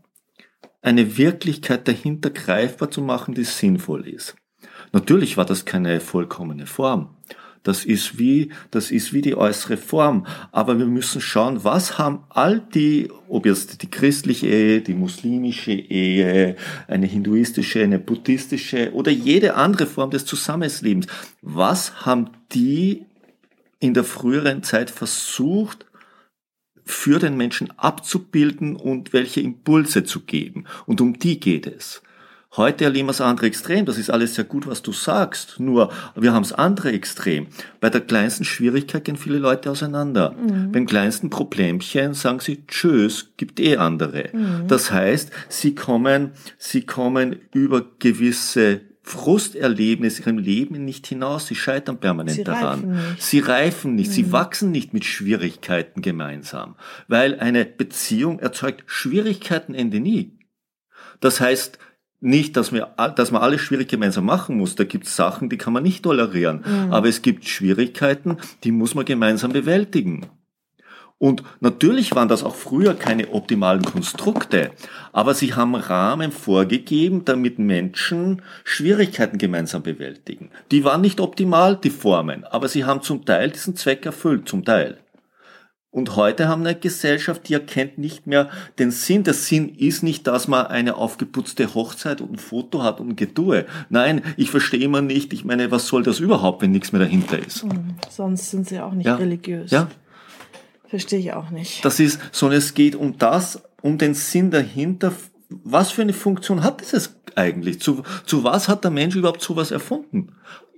eine 0.82 1.18
Wirklichkeit 1.18 1.88
dahinter 1.88 2.30
greifbar 2.30 2.92
zu 2.92 3.02
machen, 3.02 3.34
die 3.34 3.44
sinnvoll 3.44 4.08
ist. 4.08 4.36
Natürlich 4.92 5.38
war 5.38 5.46
das 5.46 5.66
keine 5.66 6.00
vollkommene 6.00 6.66
Form. 6.66 7.16
Das 7.64 7.84
ist 7.84 8.18
wie, 8.18 8.52
das 8.72 8.90
ist 8.90 9.12
wie 9.12 9.22
die 9.22 9.36
äußere 9.36 9.76
Form. 9.76 10.26
Aber 10.52 10.80
wir 10.80 10.86
müssen 10.86 11.20
schauen, 11.20 11.64
was 11.64 11.98
haben 11.98 12.24
all 12.30 12.62
die, 12.62 13.12
ob 13.28 13.46
jetzt 13.46 13.82
die 13.82 13.92
christliche 13.92 14.48
Ehe, 14.48 14.82
die 14.82 14.94
muslimische 14.94 15.74
Ehe, 15.74 16.56
eine 16.88 17.06
hinduistische, 17.06 17.84
eine 17.84 18.00
buddhistische 18.00 18.94
oder 18.94 19.12
jede 19.12 19.56
andere 19.56 19.88
Form 19.88 20.10
des 20.10 20.26
Zusammenlebens, 20.26 21.08
was 21.42 22.06
haben 22.06 22.30
die 22.54 23.06
in 23.80 23.94
der 23.94 24.04
früheren 24.04 24.64
Zeit 24.64 24.90
versucht, 24.90 25.86
für 26.90 27.20
den 27.20 27.38
Menschen 27.38 27.72
abzubilden 27.78 28.76
und 28.76 29.14
welche 29.14 29.42
Impulse 29.42 30.04
zu 30.04 30.22
geben. 30.22 30.66
Und 30.86 31.02
um 31.02 31.20
die 31.20 31.40
geht 31.40 31.68
es. 31.68 32.02
Heute 32.58 32.86
erleben 32.86 33.08
wir 33.08 33.12
das 33.12 33.22
andere 33.22 33.46
Extrem. 33.46 33.86
Das 33.86 34.00
ist 34.00 34.10
alles 34.10 34.34
sehr 34.34 34.44
gut, 34.44 34.66
was 34.66 34.82
du 34.82 34.92
sagst. 34.92 35.60
Nur, 35.60 35.92
wir 36.16 36.34
haben 36.34 36.42
das 36.42 36.54
andere 36.54 36.92
Extrem. 36.92 37.46
Bei 37.80 37.92
der 37.92 38.02
kleinsten 38.02 38.44
Schwierigkeit 38.44 39.06
gehen 39.06 39.18
viele 39.18 39.38
Leute 39.38 39.70
auseinander. 39.70 40.32
Mhm. 40.32 40.72
Beim 40.72 40.88
kleinsten 40.88 41.30
Problemchen 41.30 42.16
sagen 42.16 42.40
sie, 42.40 42.66
tschüss, 42.66 43.34
gibt 43.38 43.60
eh 43.60 43.78
andere. 43.78 44.30
Mhm. 44.34 44.68
Das 44.68 44.92
heißt, 44.92 45.32
sie 45.48 45.76
kommen, 45.76 46.32
sie 46.58 46.88
kommen 46.88 47.36
über 47.54 47.86
gewisse 48.00 48.82
Frusterlebnisse 49.02 50.22
ihrem 50.22 50.38
Leben 50.38 50.86
nicht 50.86 51.08
hinaus. 51.08 51.48
Sie 51.48 51.56
scheitern 51.56 52.00
permanent 52.00 52.38
sie 52.38 52.44
daran. 52.44 52.92
Reifen 52.92 53.16
sie 53.18 53.40
reifen 53.40 53.96
nicht. 53.96 54.10
Mhm. 54.10 54.14
Sie 54.14 54.32
wachsen 54.32 54.72
nicht 54.72 54.94
mit 54.94 55.06
Schwierigkeiten 55.06 56.02
gemeinsam. 56.02 56.76
Weil 57.08 57.40
eine 57.40 57.66
Beziehung 57.66 58.40
erzeugt 58.40 58.84
Schwierigkeiten 58.86 59.74
Ende 59.74 60.00
nie. 60.00 60.38
Das 61.22 61.42
heißt, 61.42 61.80
nicht, 62.22 62.58
dass, 62.58 62.74
wir, 62.74 62.94
dass 63.16 63.32
man 63.32 63.42
alles 63.42 63.62
schwierig 63.62 63.88
gemeinsam 63.88 64.26
machen 64.26 64.58
muss. 64.58 64.76
Da 64.76 64.84
gibt 64.84 65.08
es 65.08 65.16
Sachen, 65.16 65.50
die 65.50 65.58
kann 65.58 65.74
man 65.74 65.84
nicht 65.84 66.04
tolerieren. 66.04 66.64
Mhm. 66.66 66.92
Aber 66.92 67.08
es 67.08 67.22
gibt 67.22 67.48
Schwierigkeiten, 67.48 68.38
die 68.64 68.72
muss 68.72 68.94
man 68.94 69.06
gemeinsam 69.06 69.54
bewältigen. 69.54 70.28
Und 71.20 71.44
natürlich 71.60 72.16
waren 72.16 72.30
das 72.30 72.44
auch 72.46 72.56
früher 72.56 72.94
keine 72.94 73.32
optimalen 73.32 73.84
Konstrukte, 73.84 74.72
aber 75.12 75.34
sie 75.34 75.54
haben 75.54 75.76
Rahmen 75.76 76.32
vorgegeben, 76.32 77.26
damit 77.26 77.60
Menschen 77.60 78.42
Schwierigkeiten 78.64 79.38
gemeinsam 79.38 79.84
bewältigen. 79.84 80.50
Die 80.72 80.86
waren 80.86 81.02
nicht 81.02 81.20
optimal, 81.20 81.76
die 81.76 81.90
Formen, 81.90 82.46
aber 82.46 82.70
sie 82.70 82.86
haben 82.86 83.02
zum 83.02 83.26
Teil 83.26 83.52
diesen 83.52 83.76
Zweck 83.76 84.06
erfüllt, 84.06 84.48
zum 84.48 84.64
Teil. 84.64 84.98
Und 85.92 86.16
heute 86.16 86.48
haben 86.48 86.62
wir 86.64 86.70
eine 86.70 86.80
Gesellschaft, 86.80 87.50
die 87.50 87.54
erkennt 87.54 87.98
nicht 87.98 88.28
mehr 88.28 88.50
den 88.78 88.92
Sinn. 88.92 89.24
Der 89.24 89.34
Sinn 89.34 89.70
ist 89.70 90.04
nicht, 90.04 90.28
dass 90.28 90.48
man 90.48 90.68
eine 90.68 90.96
aufgeputzte 90.96 91.74
Hochzeit 91.74 92.22
und 92.22 92.34
ein 92.34 92.38
Foto 92.38 92.84
hat 92.84 93.02
und 93.02 93.10
ein 93.10 93.16
Getue. 93.16 93.66
Nein, 93.90 94.22
ich 94.38 94.52
verstehe 94.52 94.82
immer 94.82 95.02
nicht, 95.02 95.34
ich 95.34 95.46
meine, 95.46 95.72
was 95.72 95.88
soll 95.88 96.04
das 96.04 96.20
überhaupt, 96.20 96.62
wenn 96.62 96.72
nichts 96.72 96.92
mehr 96.92 97.02
dahinter 97.02 97.40
ist? 97.40 97.66
Mhm. 97.66 97.96
Sonst 98.08 98.52
sind 98.52 98.70
sie 98.70 98.80
auch 98.80 98.94
nicht 98.94 99.08
ja. 99.08 99.16
religiös. 99.16 99.72
Ja. 99.72 99.88
Verstehe 100.90 101.20
ich 101.20 101.34
auch 101.34 101.52
nicht. 101.52 101.86
Das 101.86 102.00
ist, 102.00 102.20
sondern 102.32 102.58
es 102.58 102.74
geht 102.74 102.96
um 102.96 103.18
das, 103.18 103.62
um 103.82 103.98
den 103.98 104.16
Sinn 104.16 104.50
dahinter. 104.50 105.14
Was 105.50 105.92
für 105.92 106.02
eine 106.02 106.14
Funktion 106.14 106.64
hat 106.64 106.82
dieses 106.82 107.16
eigentlich? 107.36 107.80
Zu, 107.80 108.04
zu 108.26 108.44
was 108.44 108.68
hat 108.68 108.84
der 108.84 108.92
Mensch 108.92 109.16
überhaupt 109.16 109.42
sowas 109.42 109.72
erfunden? 109.72 110.36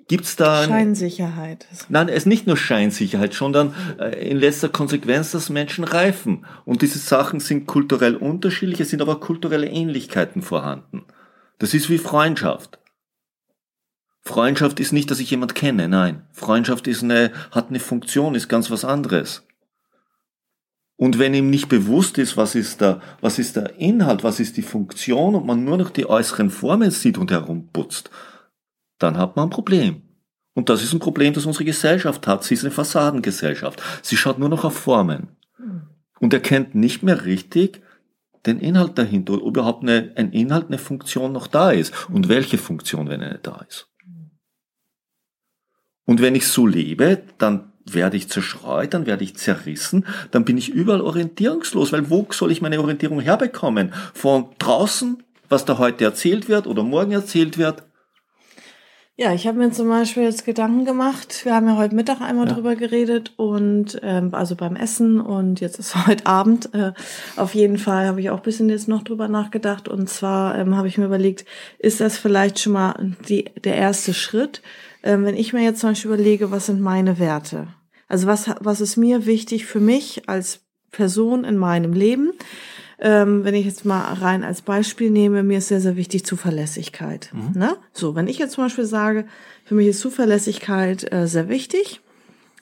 Gibt's 0.07 0.35
da 0.35 0.65
Scheinsicherheit? 0.65 1.67
Nein, 1.87 2.09
es 2.09 2.17
ist 2.17 2.25
nicht 2.25 2.45
nur 2.45 2.57
Scheinsicherheit, 2.57 3.33
sondern 3.33 3.73
äh, 3.97 4.29
in 4.29 4.37
letzter 4.37 4.67
Konsequenz, 4.67 5.31
dass 5.31 5.49
Menschen 5.49 5.85
reifen. 5.85 6.45
Und 6.65 6.81
diese 6.81 6.99
Sachen 6.99 7.39
sind 7.39 7.65
kulturell 7.65 8.17
unterschiedlich, 8.17 8.81
es 8.81 8.89
sind 8.89 9.01
aber 9.01 9.21
kulturelle 9.21 9.67
Ähnlichkeiten 9.67 10.41
vorhanden. 10.41 11.05
Das 11.59 11.73
ist 11.73 11.89
wie 11.89 11.97
Freundschaft. 11.97 12.79
Freundschaft 14.19 14.81
ist 14.81 14.91
nicht, 14.91 15.09
dass 15.09 15.19
ich 15.19 15.31
jemand 15.31 15.55
kenne, 15.55 15.87
nein. 15.87 16.23
Freundschaft 16.33 16.87
ist 16.87 17.03
eine, 17.03 17.31
hat 17.51 17.69
eine 17.69 17.79
Funktion, 17.79 18.35
ist 18.35 18.49
ganz 18.49 18.69
was 18.69 18.83
anderes. 18.83 19.43
Und 21.01 21.17
wenn 21.17 21.33
ihm 21.33 21.49
nicht 21.49 21.67
bewusst 21.67 22.19
ist, 22.19 22.37
was 22.37 22.53
ist 22.53 22.79
der, 22.79 23.01
was 23.21 23.39
ist 23.39 23.55
der 23.55 23.79
Inhalt, 23.79 24.23
was 24.23 24.39
ist 24.39 24.55
die 24.55 24.61
Funktion 24.61 25.33
und 25.33 25.47
man 25.47 25.63
nur 25.63 25.77
noch 25.77 25.89
die 25.89 26.07
äußeren 26.07 26.51
Formen 26.51 26.91
sieht 26.91 27.17
und 27.17 27.31
herumputzt, 27.31 28.11
dann 28.99 29.17
hat 29.17 29.35
man 29.35 29.47
ein 29.47 29.49
Problem. 29.49 30.03
Und 30.53 30.69
das 30.69 30.83
ist 30.83 30.93
ein 30.93 30.99
Problem, 30.99 31.33
das 31.33 31.47
unsere 31.47 31.65
Gesellschaft 31.65 32.27
hat. 32.27 32.43
Sie 32.43 32.53
ist 32.53 32.63
eine 32.63 32.69
Fassadengesellschaft. 32.69 33.81
Sie 34.03 34.15
schaut 34.15 34.37
nur 34.37 34.49
noch 34.49 34.63
auf 34.63 34.77
Formen 34.77 35.29
und 36.19 36.35
erkennt 36.35 36.75
nicht 36.75 37.01
mehr 37.01 37.25
richtig 37.25 37.81
den 38.45 38.59
Inhalt 38.59 38.99
dahinter, 38.99 39.33
ob 39.33 39.41
überhaupt 39.41 39.81
eine, 39.81 40.11
ein 40.17 40.31
Inhalt, 40.31 40.67
eine 40.67 40.77
Funktion 40.77 41.31
noch 41.31 41.47
da 41.47 41.71
ist 41.71 42.09
und 42.09 42.29
welche 42.29 42.59
Funktion, 42.59 43.09
wenn 43.09 43.23
eine 43.23 43.39
da 43.39 43.65
ist. 43.67 43.89
Und 46.05 46.21
wenn 46.21 46.35
ich 46.35 46.45
so 46.45 46.67
lebe, 46.67 47.23
dann 47.39 47.70
werde 47.85 48.17
ich 48.17 48.29
zerstreut, 48.29 48.93
dann 48.93 49.05
werde 49.05 49.23
ich 49.23 49.35
zerrissen, 49.35 50.05
dann 50.31 50.45
bin 50.45 50.57
ich 50.57 50.69
überall 50.69 51.01
orientierungslos, 51.01 51.91
weil 51.91 52.09
wo 52.09 52.27
soll 52.31 52.51
ich 52.51 52.61
meine 52.61 52.79
Orientierung 52.79 53.19
herbekommen? 53.19 53.93
Von 54.13 54.47
draußen, 54.59 55.23
was 55.49 55.65
da 55.65 55.77
heute 55.77 56.05
erzählt 56.05 56.49
wird 56.49 56.67
oder 56.67 56.83
morgen 56.83 57.11
erzählt 57.11 57.57
wird, 57.57 57.83
ja, 59.21 59.33
ich 59.33 59.45
habe 59.45 59.59
mir 59.59 59.71
zum 59.71 59.87
Beispiel 59.87 60.23
jetzt 60.23 60.45
Gedanken 60.45 60.83
gemacht. 60.83 61.45
Wir 61.45 61.53
haben 61.53 61.67
ja 61.67 61.77
heute 61.77 61.93
Mittag 61.93 62.21
einmal 62.21 62.47
ja. 62.47 62.53
drüber 62.53 62.75
geredet 62.75 63.33
und 63.35 63.99
ähm, 64.01 64.33
also 64.33 64.55
beim 64.55 64.75
Essen 64.75 65.21
und 65.21 65.59
jetzt 65.59 65.77
ist 65.77 65.95
heute 66.07 66.25
Abend. 66.25 66.73
Äh, 66.73 66.93
auf 67.35 67.53
jeden 67.53 67.77
Fall 67.77 68.07
habe 68.07 68.19
ich 68.19 68.31
auch 68.31 68.39
bisschen 68.39 68.67
jetzt 68.69 68.87
noch 68.87 69.03
drüber 69.03 69.27
nachgedacht 69.27 69.87
und 69.87 70.09
zwar 70.09 70.57
ähm, 70.57 70.75
habe 70.75 70.87
ich 70.87 70.97
mir 70.97 71.05
überlegt, 71.05 71.45
ist 71.77 71.99
das 71.99 72.17
vielleicht 72.17 72.59
schon 72.59 72.73
mal 72.73 72.95
die, 73.29 73.45
der 73.63 73.75
erste 73.75 74.15
Schritt, 74.15 74.63
ähm, 75.03 75.25
wenn 75.25 75.35
ich 75.35 75.53
mir 75.53 75.63
jetzt 75.63 75.79
zum 75.79 75.91
Beispiel 75.91 76.11
überlege, 76.11 76.51
was 76.51 76.67
sind 76.67 76.81
meine 76.81 77.19
Werte? 77.19 77.67
Also 78.07 78.27
was 78.27 78.49
was 78.59 78.81
ist 78.81 78.97
mir 78.97 79.25
wichtig 79.25 79.65
für 79.65 79.79
mich 79.79 80.27
als 80.27 80.61
Person 80.91 81.43
in 81.43 81.57
meinem 81.57 81.93
Leben? 81.93 82.31
Ähm, 82.99 83.43
wenn 83.43 83.55
ich 83.55 83.65
jetzt 83.65 83.83
mal 83.83 84.13
rein 84.13 84.43
als 84.43 84.61
Beispiel 84.61 85.09
nehme, 85.09 85.41
mir 85.41 85.57
ist 85.57 85.69
sehr, 85.69 85.81
sehr 85.81 85.95
wichtig 85.95 86.23
Zuverlässigkeit. 86.23 87.31
Mhm. 87.33 87.59
Ne? 87.59 87.77
So, 87.93 88.13
wenn 88.13 88.27
ich 88.27 88.37
jetzt 88.37 88.53
zum 88.53 88.65
Beispiel 88.65 88.85
sage, 88.85 89.25
für 89.65 89.73
mich 89.73 89.87
ist 89.87 90.01
Zuverlässigkeit 90.01 91.11
äh, 91.11 91.27
sehr 91.27 91.49
wichtig, 91.49 92.01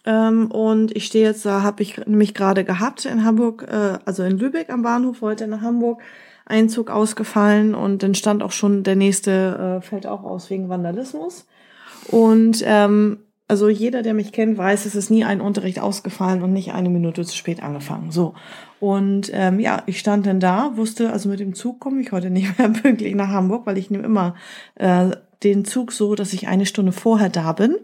ähm, 0.05 0.49
und 0.49 0.95
ich 0.95 1.05
stehe 1.05 1.25
jetzt 1.25 1.45
da, 1.45 1.61
habe 1.61 1.83
ich 1.83 1.97
nämlich 2.05 2.33
gerade 2.33 2.63
gehabt 2.63 3.05
in 3.05 3.23
Hamburg, 3.25 3.65
äh, 3.69 3.99
also 4.05 4.23
in 4.23 4.37
Lübeck 4.37 4.69
am 4.69 4.81
Bahnhof, 4.81 5.21
heute 5.21 5.47
nach 5.47 5.61
Hamburg, 5.61 6.01
Einzug 6.45 6.89
ausgefallen 6.89 7.75
und 7.75 8.01
dann 8.01 8.15
stand 8.15 8.41
auch 8.41 8.51
schon 8.51 8.83
der 8.83 8.95
nächste 8.95 9.79
äh, 9.79 9.85
fällt 9.85 10.07
auch 10.07 10.23
aus 10.23 10.49
wegen 10.49 10.69
Vandalismus. 10.69 11.45
Und 12.11 12.63
ähm, 12.65 13.19
also 13.49 13.67
jeder, 13.67 14.03
der 14.03 14.13
mich 14.13 14.31
kennt, 14.31 14.57
weiß, 14.57 14.85
es 14.85 14.93
ist 14.93 15.09
nie 15.09 15.25
ein 15.25 15.41
Unterricht 15.41 15.79
ausgefallen 15.79 16.43
und 16.43 16.53
nicht 16.53 16.71
eine 16.71 16.89
Minute 16.89 17.25
zu 17.25 17.35
spät 17.35 17.63
angefangen. 17.63 18.11
So. 18.11 18.35
Und 18.79 19.31
ähm, 19.33 19.59
ja, 19.59 19.81
ich 19.87 19.99
stand 19.99 20.27
dann 20.27 20.39
da, 20.39 20.77
wusste, 20.77 21.11
also 21.11 21.29
mit 21.29 21.39
dem 21.39 21.55
Zug 21.55 21.79
komme 21.79 21.99
ich 21.99 22.11
heute 22.11 22.29
nicht 22.29 22.59
mehr 22.59 22.69
pünktlich 22.69 23.15
nach 23.15 23.29
Hamburg, 23.29 23.65
weil 23.65 23.79
ich 23.79 23.89
nehme 23.89 24.03
immer 24.05 24.35
äh, 24.75 25.09
den 25.43 25.65
Zug 25.65 25.91
so, 25.91 26.13
dass 26.13 26.33
ich 26.33 26.47
eine 26.47 26.67
Stunde 26.67 26.91
vorher 26.91 27.29
da 27.29 27.53
bin. 27.53 27.75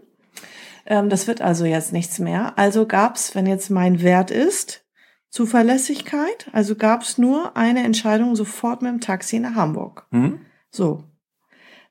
Ähm, 0.86 1.08
das 1.08 1.26
wird 1.26 1.42
also 1.42 1.64
jetzt 1.64 1.92
nichts 1.92 2.20
mehr. 2.20 2.56
Also 2.56 2.86
gab's, 2.86 3.34
wenn 3.34 3.46
jetzt 3.46 3.70
mein 3.70 4.02
Wert 4.02 4.30
ist, 4.30 4.84
Zuverlässigkeit, 5.30 6.48
also 6.52 6.76
gab's 6.76 7.18
nur 7.18 7.56
eine 7.56 7.82
Entscheidung 7.82 8.36
sofort 8.36 8.82
mit 8.82 8.92
dem 8.92 9.00
Taxi 9.00 9.40
nach 9.40 9.56
Hamburg. 9.56 10.06
Mhm. 10.10 10.40
So, 10.70 11.02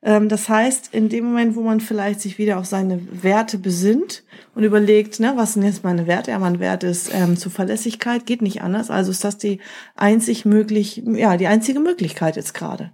das 0.06 0.48
heißt, 0.48 0.94
in 0.94 1.08
dem 1.08 1.24
Moment, 1.24 1.56
wo 1.56 1.62
man 1.62 1.80
vielleicht 1.80 2.20
sich 2.20 2.38
wieder 2.38 2.58
auf 2.58 2.66
seine 2.66 3.00
Werte 3.24 3.58
besinnt 3.58 4.22
und 4.54 4.62
überlegt, 4.62 5.18
ne, 5.18 5.32
was 5.34 5.54
sind 5.54 5.64
jetzt 5.64 5.82
meine 5.82 6.06
Werte? 6.06 6.30
Ja, 6.30 6.38
mein 6.38 6.60
Wert 6.60 6.84
ist 6.84 7.12
ähm, 7.12 7.36
Zuverlässigkeit, 7.36 8.24
geht 8.24 8.40
nicht 8.40 8.62
anders. 8.62 8.88
Also 8.88 9.10
ist 9.10 9.24
das 9.24 9.36
die 9.36 9.58
einzig 9.96 10.44
möglich, 10.44 11.02
ja, 11.04 11.36
die 11.36 11.48
einzige 11.48 11.80
Möglichkeit 11.80 12.36
jetzt 12.36 12.54
gerade. 12.54 12.92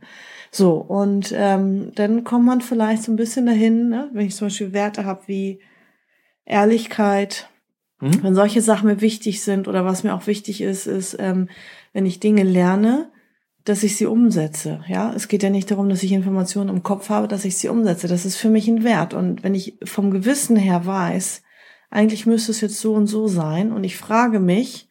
So, 0.50 0.76
und 0.76 1.34
ähm, 1.36 1.92
dann 1.94 2.24
kommt 2.24 2.46
man 2.46 2.62
vielleicht 2.62 3.02
so 3.02 3.12
ein 3.12 3.16
bisschen 3.16 3.44
dahin, 3.44 3.90
ne, 3.90 4.08
wenn 4.14 4.26
ich 4.26 4.34
zum 4.34 4.46
Beispiel 4.46 4.72
Werte 4.72 5.04
habe 5.04 5.20
wie 5.26 5.60
Ehrlichkeit, 6.46 7.50
mhm. 8.00 8.22
wenn 8.22 8.34
solche 8.34 8.62
Sachen 8.62 8.88
mir 8.88 9.02
wichtig 9.02 9.42
sind 9.42 9.68
oder 9.68 9.84
was 9.84 10.02
mir 10.02 10.14
auch 10.14 10.26
wichtig 10.26 10.62
ist, 10.62 10.86
ist, 10.86 11.16
ähm, 11.18 11.50
wenn 11.92 12.06
ich 12.06 12.20
Dinge 12.20 12.42
lerne, 12.42 13.10
dass 13.64 13.82
ich 13.82 13.96
sie 13.96 14.06
umsetze. 14.06 14.80
Ja, 14.88 15.12
es 15.14 15.28
geht 15.28 15.42
ja 15.42 15.50
nicht 15.50 15.70
darum, 15.70 15.88
dass 15.88 16.02
ich 16.02 16.12
Informationen 16.12 16.70
im 16.70 16.82
Kopf 16.82 17.08
habe, 17.08 17.28
dass 17.28 17.44
ich 17.44 17.56
sie 17.56 17.68
umsetze. 17.68 18.08
Das 18.08 18.24
ist 18.24 18.36
für 18.36 18.50
mich 18.50 18.66
ein 18.68 18.82
Wert. 18.82 19.14
Und 19.14 19.44
wenn 19.44 19.54
ich 19.54 19.78
vom 19.84 20.10
Gewissen 20.10 20.56
her 20.56 20.84
weiß, 20.84 21.42
eigentlich 21.90 22.26
müsste 22.26 22.50
es 22.50 22.60
jetzt 22.60 22.80
so 22.80 22.94
und 22.94 23.06
so 23.06 23.28
sein, 23.28 23.72
und 23.72 23.84
ich 23.84 23.96
frage 23.96 24.40
mich 24.40 24.88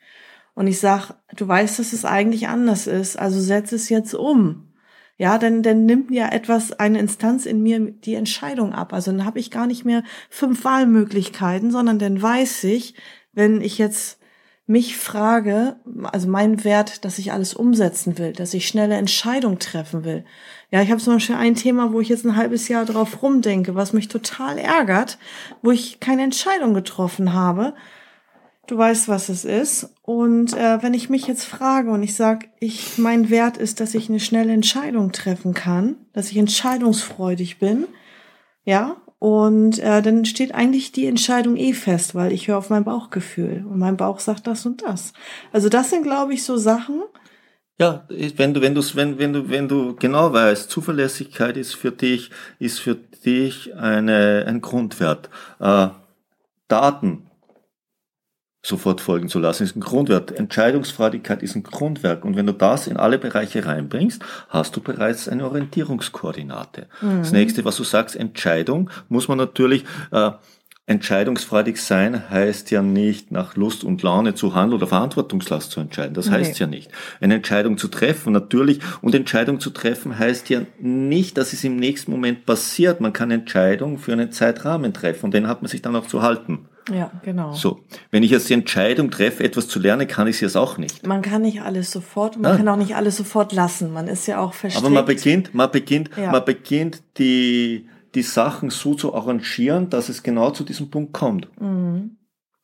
und 0.54 0.68
ich 0.68 0.80
sag, 0.80 1.16
du 1.36 1.48
weißt, 1.48 1.80
dass 1.80 1.94
es 1.94 2.06
eigentlich 2.06 2.48
anders 2.48 2.88
ist, 2.88 3.18
also 3.18 3.42
setz 3.42 3.72
es 3.72 3.90
jetzt 3.90 4.14
um. 4.14 4.68
Ja, 5.18 5.38
denn 5.38 5.62
dann 5.62 5.86
nimmt 5.86 6.10
ja 6.10 6.30
etwas, 6.30 6.72
eine 6.72 7.00
Instanz 7.00 7.46
in 7.46 7.62
mir 7.62 7.80
die 7.80 8.16
Entscheidung 8.16 8.74
ab. 8.74 8.94
Also 8.94 9.12
dann 9.12 9.26
habe 9.26 9.40
ich 9.40 9.52
gar 9.52 9.68
nicht 9.68 9.86
mehr 9.86 10.04
fünf 10.30 10.64
Wahlmöglichkeiten, 10.64 11.72
sondern 11.72 12.00
dann 12.00 12.20
weiß 12.22 12.64
ich, 12.64 12.96
wenn 13.34 13.62
ich 13.62 13.78
jetzt 13.78 14.21
mich 14.72 14.96
frage, 14.96 15.76
also 16.14 16.30
mein 16.30 16.64
Wert, 16.64 17.04
dass 17.04 17.20
ich 17.20 17.34
alles 17.34 17.54
umsetzen 17.54 18.18
will, 18.18 18.32
dass 18.32 18.54
ich 18.54 18.70
schnelle 18.70 18.96
Entscheidungen 18.96 19.60
treffen 19.60 20.06
will. 20.06 20.24
Ja, 20.72 20.82
ich 20.82 20.90
habe 20.90 21.02
zum 21.02 21.16
Beispiel 21.16 21.36
ein 21.36 21.56
Thema, 21.56 21.92
wo 21.92 22.00
ich 22.00 22.08
jetzt 22.08 22.26
ein 22.26 22.38
halbes 22.38 22.70
Jahr 22.70 22.86
drauf 22.86 23.22
rumdenke, 23.22 23.76
was 23.76 23.92
mich 23.92 24.08
total 24.08 24.58
ärgert, 24.58 25.18
wo 25.62 25.72
ich 25.72 26.00
keine 26.00 26.24
Entscheidung 26.24 26.74
getroffen 26.74 27.34
habe. 27.34 27.74
Du 28.66 28.78
weißt, 28.78 29.10
was 29.10 29.28
es 29.28 29.44
ist. 29.44 29.94
Und 30.04 30.54
äh, 30.54 30.82
wenn 30.82 30.94
ich 30.94 31.10
mich 31.10 31.28
jetzt 31.28 31.44
frage 31.44 31.92
und 31.92 32.02
ich 32.02 32.16
sage, 32.16 32.48
ich 32.62 32.98
mein 32.98 33.30
Wert 33.30 33.58
ist, 33.58 33.82
dass 33.82 33.94
ich 33.94 34.08
eine 34.08 34.22
schnelle 34.22 34.54
Entscheidung 34.54 35.12
treffen 35.12 35.54
kann, 35.54 35.98
dass 36.14 36.32
ich 36.32 36.38
entscheidungsfreudig 36.38 37.60
bin, 37.60 37.88
ja, 38.64 38.96
und 39.22 39.78
äh, 39.78 40.02
dann 40.02 40.26
steht 40.26 40.56
eigentlich 40.56 40.94
die 40.94 41.06
Entscheidung 41.06 41.56
eh 41.56 41.74
fest, 41.74 42.16
weil 42.16 42.32
ich 42.32 42.48
höre 42.48 42.58
auf 42.58 42.72
mein 42.72 42.84
Bauchgefühl 42.84 43.64
und 43.70 43.78
mein 43.78 43.96
Bauch 43.96 44.20
sagt 44.20 44.48
das 44.48 44.66
und 44.66 44.82
das. 44.82 45.14
Also 45.52 45.70
das 45.70 45.92
sind, 45.92 46.02
glaube 46.02 46.34
ich, 46.34 46.44
so 46.44 46.58
Sachen. 46.58 47.04
Ja, 47.80 48.08
wenn 48.10 48.56
du, 48.56 48.62
wenn 48.62 48.74
du, 48.74 48.82
wenn, 48.96 49.20
wenn 49.20 49.32
du, 49.32 49.48
wenn 49.48 49.68
du 49.68 49.96
genau 49.96 50.34
weißt, 50.34 50.72
Zuverlässigkeit 50.72 51.56
ist 51.56 51.76
für 51.76 51.92
dich, 51.92 52.32
ist 52.58 52.80
für 52.80 52.96
dich 52.96 53.76
eine, 53.76 54.46
ein 54.48 54.60
Grundwert. 54.60 55.30
Äh, 55.60 55.90
Daten, 56.68 57.30
sofort 58.64 59.02
folgen 59.02 59.28
zu 59.28 59.40
lassen, 59.40 59.64
ist 59.64 59.76
ein 59.76 59.82
Grundwert. 59.82 60.32
Entscheidungsfreudigkeit 60.32 61.42
ist 61.42 61.56
ein 61.56 61.64
Grundwerk. 61.64 62.24
Und 62.24 62.36
wenn 62.36 62.46
du 62.46 62.54
das 62.54 62.88
in 62.88 62.98
alle 62.98 63.18
Bereiche 63.18 63.66
reinbringst, 63.66 64.22
hast 64.50 64.76
du 64.76 64.82
bereits 64.82 65.28
eine 65.28 65.46
Orientierungskoordinate. 65.46 66.88
Mhm. 67.02 67.20
Das 67.20 67.32
nächste, 67.32 67.66
was 67.66 67.78
du 67.78 67.84
sagst, 67.84 68.16
Entscheidung, 68.16 68.90
muss 69.10 69.28
man 69.28 69.38
natürlich, 69.38 69.84
äh, 70.12 70.32
entscheidungsfreudig 70.88 71.82
sein 71.82 72.30
heißt 72.30 72.70
ja 72.72 72.82
nicht 72.82 73.32
nach 73.32 73.56
Lust 73.56 73.84
und 73.84 74.04
Laune 74.04 74.36
zu 74.36 74.56
handeln 74.56 74.78
oder 74.78 74.88
Verantwortungslast 74.88 75.72
zu 75.72 75.80
entscheiden. 75.80 76.14
Das 76.14 76.30
heißt 76.30 76.60
ja 76.60 76.68
nicht. 76.68 76.92
Eine 77.22 77.36
Entscheidung 77.36 77.78
zu 77.78 77.88
treffen, 77.88 78.34
natürlich. 78.34 78.80
Und 79.02 79.16
Entscheidung 79.16 79.60
zu 79.60 79.70
treffen 79.70 80.20
heißt 80.20 80.50
ja 80.50 80.64
nicht, 80.80 81.38
dass 81.38 81.54
es 81.54 81.64
im 81.64 81.78
nächsten 81.78 82.12
Moment 82.12 82.46
passiert. 82.46 83.00
Man 83.00 83.14
kann 83.14 83.32
Entscheidungen 83.32 84.00
für 84.00 84.12
einen 84.12 84.32
Zeitrahmen 84.32 84.94
treffen 84.94 85.26
und 85.26 85.34
den 85.34 85.48
hat 85.48 85.62
man 85.62 85.70
sich 85.70 85.82
dann 85.82 85.96
auch 85.96 86.08
zu 86.08 86.22
halten. 86.22 86.68
Ja, 86.90 87.12
genau. 87.24 87.54
So, 87.54 87.82
wenn 88.10 88.24
ich 88.24 88.32
jetzt 88.32 88.50
die 88.50 88.54
Entscheidung 88.54 89.12
treffe, 89.12 89.44
etwas 89.44 89.68
zu 89.68 89.80
lernen, 89.80 90.08
kann 90.08 90.28
ich 90.28 90.36
es 90.38 90.42
jetzt 90.42 90.58
auch 90.58 90.78
nicht. 90.78 91.06
Man 91.06 91.22
kann 91.22 91.44
nicht 91.44 91.62
alles 91.62 91.92
sofort, 91.92 92.38
man 92.38 92.54
ah. 92.54 92.58
kann 92.58 92.68
auch 92.68 92.78
nicht 92.78 92.96
alles 92.96 93.18
sofort 93.18 93.54
lassen. 93.54 93.94
Man 93.94 94.08
ist 94.08 94.28
ja 94.28 94.40
auch 94.40 94.54
verstrickt. 94.54 94.86
Aber 94.86 94.94
man 94.94 95.06
beginnt, 95.06 95.54
man 95.54 95.72
beginnt, 95.72 96.10
ja. 96.18 96.32
man 96.32 96.44
beginnt 96.44 97.04
die 97.18 97.88
die 98.16 98.24
Sachen 98.24 98.70
so 98.70 98.94
zu 98.94 99.14
arrangieren, 99.14 99.90
dass 99.90 100.10
es 100.10 100.24
genau 100.24 100.52
zu 100.52 100.64
diesem 100.64 100.90
Punkt 100.90 101.14
kommt. 101.14 101.48
Mhm. 101.60 102.18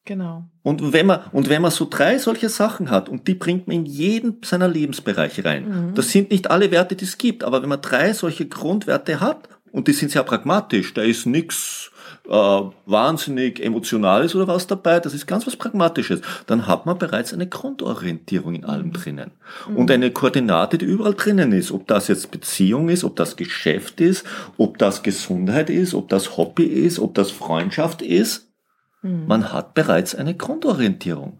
Genau. 0.06 0.46
Und 0.64 0.94
wenn 0.94 1.06
man, 1.06 1.20
und 1.34 1.50
wenn 1.50 1.62
man 1.62 1.72
so 1.72 1.86
drei 1.90 2.18
solche 2.18 2.48
Sachen 2.48 2.90
hat 2.90 3.10
und 3.10 3.28
die 3.28 3.34
bringt 3.34 3.68
man 3.68 3.76
in 3.76 3.86
jeden 3.86 4.38
seiner 4.42 4.70
Lebensbereiche 4.70 5.44
rein. 5.44 5.90
Mhm. 5.90 5.96
Das 5.96 6.12
sind 6.12 6.32
nicht 6.32 6.50
alle 6.50 6.72
Werte, 6.72 6.96
die 6.96 7.04
es 7.04 7.18
gibt, 7.18 7.44
aber 7.44 7.62
wenn 7.62 7.70
man 7.70 7.82
drei 7.82 8.14
solche 8.14 8.48
Grundwerte 8.48 9.20
hat 9.20 9.50
und 9.78 9.88
die 9.88 9.94
sind 9.94 10.10
sehr 10.10 10.24
pragmatisch, 10.24 10.96
da 10.96 11.04
ist 11.04 11.28
nichts 11.28 11.92
äh, 12.28 12.32
wahnsinnig 12.32 13.64
Emotionales 13.64 14.34
oder 14.34 14.48
was 14.48 14.66
dabei, 14.66 15.00
das 15.00 15.14
ist 15.14 15.28
ganz 15.28 15.46
was 15.46 15.56
Pragmatisches, 15.56 16.22
dann 16.48 16.66
hat 16.66 16.88
man 16.88 16.98
bereits 16.98 17.32
eine 17.32 17.46
Grundorientierung 17.46 18.56
in 18.56 18.66
allem 18.66 18.92
drinnen. 18.92 19.34
Mhm. 19.70 19.78
Und 19.78 19.92
eine 19.92 20.10
Koordinate, 20.10 20.80
die 20.80 20.86
überall 20.86 21.14
drinnen 21.14 21.52
ist. 21.52 21.72
Ob 21.72 21.86
das 21.86 22.08
jetzt 22.08 22.32
Beziehung 22.32 22.90
ist, 22.90 23.04
ob 23.04 23.16
das 23.18 23.36
Geschäft 23.36 24.02
ist, 24.02 24.26
ob 24.58 24.80
das 24.80 25.04
Gesundheit 25.04 25.70
ist, 25.70 25.94
ob 25.94 26.10
das 26.10 26.38
Hobby 26.38 26.66
ist, 26.66 26.98
ob 26.98 27.14
das 27.14 27.30
Freundschaft 27.30 28.02
ist. 28.02 28.52
Mhm. 29.04 29.28
Man 29.28 29.54
hat 29.54 29.76
bereits 29.76 30.16
eine 30.16 30.34
Grundorientierung, 30.34 31.40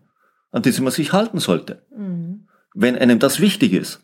an 0.52 0.62
die 0.62 0.80
man 0.80 0.92
sich 0.92 1.12
halten 1.12 1.40
sollte. 1.40 1.82
Mhm. 1.90 2.48
Wenn 2.76 3.00
einem 3.00 3.18
das 3.18 3.40
wichtig 3.40 3.74
ist. 3.74 4.00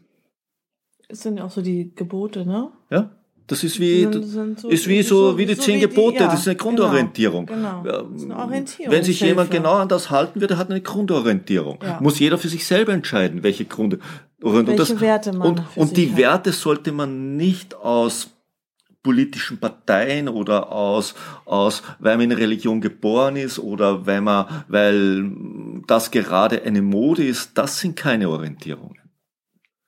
Es 1.08 1.22
sind 1.22 1.38
ja 1.38 1.43
auch 1.43 1.52
so 1.52 1.62
die 1.62 1.93
Gebote, 1.93 2.48
ne? 2.48 2.72
Ja. 2.89 3.12
Das 3.48 3.64
ist 3.64 3.80
wie, 3.80 4.08
so, 4.56 4.70
ist 4.70 4.88
wie 4.88 5.04
so, 5.04 5.38
wie 5.38 5.46
die 5.46 5.58
zehn 5.58 5.82
so 5.82 5.88
Gebote. 5.88 6.18
Die, 6.18 6.24
ja, 6.24 6.30
das 6.30 6.42
ist 6.42 6.48
eine 6.48 6.56
genau, 6.56 6.70
Grundorientierung. 6.70 7.46
Genau, 7.46 7.82
genau. 7.82 8.02
Das 8.04 8.22
ist 8.22 8.24
eine 8.24 8.38
Orientierung. 8.38 8.94
Wenn 8.94 9.04
sich 9.04 9.20
jemand 9.20 9.52
genau 9.52 9.74
an 9.74 9.90
das 9.90 10.10
halten 10.10 10.40
würde, 10.40 10.58
hat 10.58 10.70
eine 10.70 10.82
Grundorientierung. 10.82 11.80
Ja. 11.84 12.00
Muss 12.02 12.20
jeder 12.20 12.38
für 12.38 12.48
sich 12.48 12.66
selber 12.66 12.94
entscheiden, 12.94 13.44
welche 13.44 13.66
Grund, 13.66 14.00
und, 14.42 14.68
welche 14.68 14.76
das, 14.76 15.00
Werte 15.02 15.34
man 15.34 15.48
und, 15.50 15.64
und 15.76 15.98
die 15.98 16.12
hat. 16.12 16.18
Werte 16.18 16.52
sollte 16.54 16.94
man 16.94 17.36
nicht 17.36 17.76
aus 17.76 18.30
politischen 19.04 19.60
Parteien 19.60 20.30
oder 20.30 20.72
aus, 20.72 21.14
aus, 21.44 21.84
weil 22.00 22.16
man 22.18 22.32
in 22.32 22.38
Religion 22.38 22.80
geboren 22.80 23.36
ist 23.36 23.60
oder 23.60 24.06
weil 24.06 24.22
man, 24.22 24.64
weil 24.70 25.30
das 25.86 26.10
gerade 26.10 26.64
eine 26.64 26.82
Mode 26.82 27.26
ist, 27.26 27.58
das 27.58 27.80
sind 27.80 27.98
keine 27.98 28.30
Orientierungen. 28.30 29.02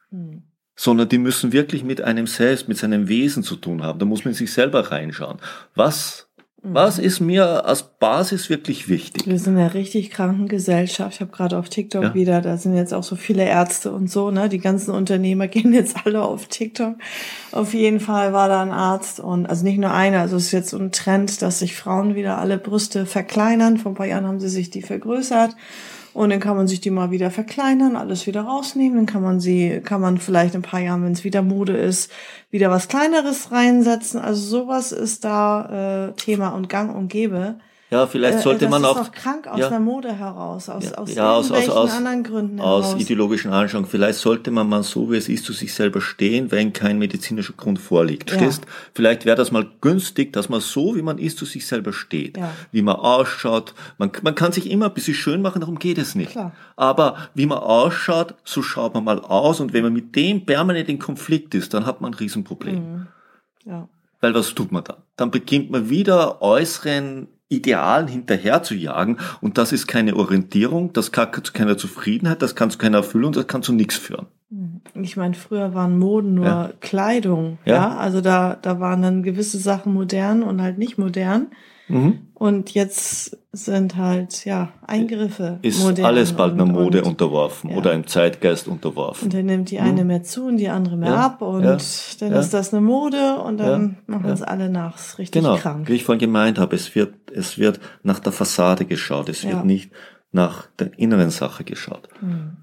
Hm. 0.10 0.44
Sondern 0.76 1.08
die 1.08 1.18
müssen 1.18 1.54
wirklich 1.54 1.84
mit 1.84 2.02
einem 2.02 2.28
selbst, 2.28 2.68
mit 2.68 2.78
seinem 2.78 3.08
Wesen 3.08 3.44
zu 3.44 3.56
tun 3.56 3.82
haben. 3.82 4.00
Da 4.00 4.06
muss 4.06 4.26
man 4.26 4.34
sich 4.34 4.52
selber 4.52 4.92
reinschauen. 4.92 5.38
Was 5.74 6.26
was 6.68 6.98
ist 6.98 7.20
mir 7.20 7.66
als 7.66 7.84
Basis 7.84 8.50
wirklich 8.50 8.90
wichtig? 8.90 9.28
Wir 9.28 9.38
sind 9.38 9.56
eine 9.56 9.76
richtig 9.76 10.10
kranken 10.10 10.48
Gesellschaft. 10.48 11.14
Ich 11.14 11.22
habe 11.22 11.32
gerade 11.32 11.60
auf 11.60 11.70
TikTok 11.70 12.04
ja. 12.04 12.14
wieder, 12.16 12.42
da 12.42 12.58
sind 12.58 12.76
jetzt 12.76 12.92
auch 12.92 13.04
so 13.04 13.16
viele 13.16 13.44
Ärzte 13.44 13.92
und 13.92 14.10
so, 14.10 14.32
ne? 14.32 14.50
Die 14.50 14.58
ganzen 14.58 14.92
Unternehmer 14.92 15.48
gehen 15.48 15.74
jetzt 15.74 15.96
alle 16.06 16.24
auf 16.24 16.48
TikTok. 16.48 16.96
Auf 17.52 17.76
jeden 17.76 18.00
Fall 18.00 18.34
war 18.34 18.50
da 18.50 18.64
ein 18.64 18.72
Arzt 18.72 19.20
und 19.20 19.46
also 19.46 19.64
nicht 19.64 19.78
nur 19.78 19.92
einer, 19.92 20.22
also 20.22 20.38
es 20.38 20.46
ist 20.46 20.52
jetzt 20.54 20.70
so 20.72 20.80
ein 20.80 20.92
Trend, 20.92 21.44
dass 21.44 21.60
sich 21.60 21.76
Frauen 21.76 22.16
wieder 22.16 22.40
alle 22.40 22.58
Brüste 22.58 23.06
verkleinern. 23.06 23.78
Vor 23.78 23.92
ein 23.92 23.96
paar 23.96 24.08
Jahren 24.08 24.26
haben 24.26 24.40
sie 24.40 24.50
sich 24.50 24.72
die 24.72 24.82
vergrößert. 24.82 25.56
Und 26.16 26.30
dann 26.30 26.40
kann 26.40 26.56
man 26.56 26.66
sich 26.66 26.80
die 26.80 26.92
mal 26.92 27.12
wieder 27.12 27.30
verkleinern, 27.30 27.98
alles 27.98 28.26
wieder 28.26 28.44
rausnehmen. 28.44 28.96
Dann 28.96 29.06
kann 29.06 29.22
man 29.22 29.42
sie, 29.42 29.82
kann 29.84 30.00
man 30.00 30.18
vielleicht 30.18 30.56
in 30.56 30.62
ein 30.62 30.64
paar 30.64 30.80
Jahren, 30.80 31.04
wenn 31.04 31.12
es 31.12 31.26
wieder 31.26 31.42
Mode 31.42 31.76
ist, 31.76 32.10
wieder 32.50 32.72
was 32.72 32.88
Kleineres 32.88 33.52
reinsetzen. 33.52 34.22
Also 34.22 34.42
sowas 34.42 34.94
ist 34.94 35.26
da 35.26 36.08
äh, 36.08 36.14
Thema 36.14 36.52
und 36.56 36.70
Gang 36.70 36.96
und 36.96 37.10
Gäbe. 37.10 37.56
Ja, 37.92 38.08
vielleicht 38.08 38.40
äh, 38.40 38.42
sollte 38.42 38.66
äh, 38.66 38.70
man 38.70 38.84
auch. 38.84 38.98
Das 38.98 39.08
ist 39.08 39.14
auch 39.14 39.16
krank 39.16 39.48
aus 39.48 39.60
ja, 39.60 39.70
der 39.70 39.80
Mode 39.80 40.12
heraus, 40.12 40.70
aus, 40.70 40.86
ja, 40.86 40.92
aus, 40.96 41.14
ja, 41.14 41.32
aus, 41.32 41.52
aus, 41.52 41.70
aus 41.70 41.92
anderen 41.92 42.24
Gründen 42.24 42.58
heraus. 42.58 42.96
Aus 42.96 43.02
ideologischen 43.02 43.52
Anschauungen. 43.52 43.88
Vielleicht 43.88 44.20
sollte 44.20 44.50
man 44.50 44.68
mal 44.68 44.82
so, 44.82 45.12
wie 45.12 45.18
es 45.18 45.30
ist, 45.30 45.46
zu 45.46 45.54
sich 45.54 45.72
selber 45.74 46.02
stehen, 46.02 46.52
wenn 46.52 46.74
kein 46.74 46.98
medizinischer 46.98 47.54
Grund 47.54 47.78
vorliegt. 47.78 48.32
Ja. 48.32 48.38
Stehst? 48.38 48.66
Vielleicht 48.94 49.26
wäre 49.26 49.38
das 49.38 49.52
mal 49.52 49.68
günstig, 49.82 50.34
dass 50.34 50.50
man 50.50 50.62
so, 50.62 50.96
wie 50.96 51.04
man 51.04 51.20
ist, 51.20 51.38
zu 51.38 51.46
sich 51.46 51.68
selber 51.68 51.94
steht. 51.94 52.38
Ja. 52.38 52.52
Wie 52.72 52.82
man 52.82 52.96
ausschaut. 52.96 53.76
Man, 54.00 54.12
man 54.24 54.34
kann 54.34 54.52
sich 54.52 54.72
immer 54.72 54.88
ein 54.88 54.94
bisschen 54.94 55.14
schön 55.14 55.44
machen, 55.44 55.60
darum 55.60 55.78
geht 55.78 56.00
es 56.00 56.16
nicht. 56.16 56.32
Klar. 56.32 56.54
Aber 56.76 57.18
wie 57.36 57.46
man 57.46 57.60
ausschaut, 57.60 58.34
so 58.44 58.64
schaut 58.64 58.96
man 58.96 59.04
mal 59.04 59.20
aus. 59.20 59.60
Und 59.60 59.74
wenn 59.74 59.84
man 59.84 59.94
mit 59.94 60.16
dem 60.16 60.46
permanent 60.46 60.90
in 60.90 60.98
Konflikt 60.98 61.54
ist, 61.54 61.76
dann 61.76 61.86
hat 61.86 62.02
man 62.02 62.14
ein 62.14 62.16
Riesenproblem. 62.16 62.76
Mhm. 62.76 63.08
Ja. 63.66 63.88
Weil 64.22 64.34
was 64.34 64.56
tut 64.56 64.72
man 64.72 64.84
da? 64.84 64.98
Dann 65.18 65.30
beginnt 65.30 65.70
man 65.70 65.90
wieder 65.90 66.42
äußeren 66.42 67.28
Idealen 67.50 68.08
hinterher 68.08 68.64
zu 68.64 68.76
jagen 68.76 69.18
und 69.42 69.58
das 69.58 69.72
ist 69.72 69.88
keine 69.88 70.16
Orientierung, 70.16 70.94
das 70.94 71.12
kann 71.12 71.32
zu 71.44 71.54
keiner 71.54 71.78
Zufriedenheit, 71.78 72.42
das 72.42 72.56
kann 72.56 72.72
zu 72.72 72.78
keiner 72.78 72.98
Erfüllung, 72.98 73.34
das 73.34 73.48
kann 73.48 73.64
zu 73.64 73.74
nichts 73.74 73.96
führen. 73.96 74.28
Ich 74.94 75.18
meine, 75.18 75.34
früher 75.34 75.74
waren 75.74 75.98
Moden 75.98 76.36
nur 76.36 76.46
ja. 76.46 76.70
Kleidung, 76.80 77.58
ja. 77.66 77.74
ja. 77.74 77.98
Also 77.98 78.22
da, 78.22 78.58
da 78.62 78.80
waren 78.80 79.02
dann 79.02 79.24
gewisse 79.24 79.58
Sachen 79.58 79.94
modern 79.94 80.44
und 80.44 80.62
halt 80.62 80.78
nicht 80.78 80.98
modern. 80.98 81.48
Mhm. 81.88 82.20
Und 82.34 82.74
jetzt 82.74 83.38
sind 83.52 83.96
halt, 83.96 84.44
ja, 84.46 84.74
Eingriffe. 84.86 85.60
Ist 85.62 85.84
alles 86.00 86.34
bald 86.34 86.54
einer 86.54 86.66
Mode 86.66 87.02
und, 87.02 87.10
unterworfen 87.10 87.70
ja. 87.70 87.78
oder 87.78 87.92
einem 87.92 88.08
Zeitgeist 88.08 88.68
unterworfen. 88.68 89.26
Und 89.26 89.34
dann 89.34 89.46
nimmt 89.46 89.72
die 89.72 89.80
eine 89.80 90.02
mhm. 90.02 90.08
mehr 90.08 90.24
zu 90.24 90.46
und 90.46 90.58
die 90.58 90.70
andere 90.70 90.98
mehr 90.98 91.18
ab 91.18 91.42
und 91.42 91.64
dann 91.64 91.78
ist 91.78 92.54
das 92.54 92.74
eine 92.74 92.82
Mode 92.82 93.38
und 93.40 93.58
dann 93.58 93.98
machen 94.08 94.30
es 94.30 94.42
alle 94.42 94.70
nach. 94.70 94.98
ist 94.98 95.20
richtig 95.20 95.44
genau. 95.44 95.58
krank. 95.58 95.88
Wie 95.88 95.94
ich 95.94 96.04
vorhin 96.04 96.20
gemeint 96.20 96.60
habe, 96.60 96.76
es 96.76 96.96
wird, 96.96 97.14
es 97.32 97.58
wird 97.58 97.80
nach 98.04 98.20
der 98.20 98.32
Fassade 98.32 98.86
geschaut, 98.86 99.30
es 99.30 99.44
wird 99.44 99.64
nicht 99.66 99.92
nach 100.32 100.68
der 100.80 100.98
inneren 101.00 101.30
Sache 101.30 101.64
geschaut. 101.64 102.10
Mhm. 102.22 102.58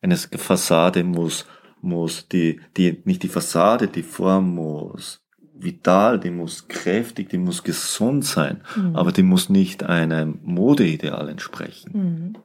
Eine 0.00 0.16
Fassade 0.16 1.04
muss, 1.04 1.46
muss 1.80 2.28
die, 2.28 2.60
die, 2.76 3.02
nicht 3.04 3.22
die 3.22 3.28
Fassade, 3.28 3.88
die 3.88 4.02
Form 4.02 4.54
muss 4.54 5.22
vital, 5.60 6.20
die 6.20 6.30
muss 6.30 6.68
kräftig, 6.68 7.28
die 7.30 7.38
muss 7.38 7.64
gesund 7.64 8.24
sein, 8.24 8.62
mhm. 8.76 8.96
aber 8.96 9.12
die 9.12 9.22
muss 9.22 9.48
nicht 9.48 9.82
einem 9.82 10.38
Modeideal 10.42 11.28
entsprechen. 11.28 11.90
Mhm. 11.92 12.36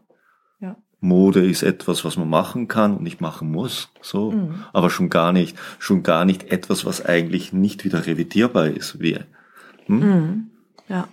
Ja. 0.59 0.77
Mode 0.99 1.45
ist 1.45 1.63
etwas, 1.63 2.03
was 2.05 2.17
man 2.17 2.29
machen 2.29 2.67
kann 2.67 2.97
und 2.97 3.03
nicht 3.03 3.21
machen 3.21 3.51
muss, 3.51 3.89
so, 4.01 4.31
mhm. 4.31 4.63
aber 4.73 4.89
schon 4.89 5.09
gar 5.09 5.31
nicht, 5.31 5.57
schon 5.79 6.03
gar 6.03 6.25
nicht 6.25 6.51
etwas, 6.51 6.85
was 6.85 7.05
eigentlich 7.05 7.53
nicht 7.53 7.85
wieder 7.85 8.05
revidierbar 8.05 8.67
ist, 8.67 8.99
wie. 8.99 9.19
Hm? 9.85 9.99
Mhm. 9.99 10.49
Ja. 10.87 11.07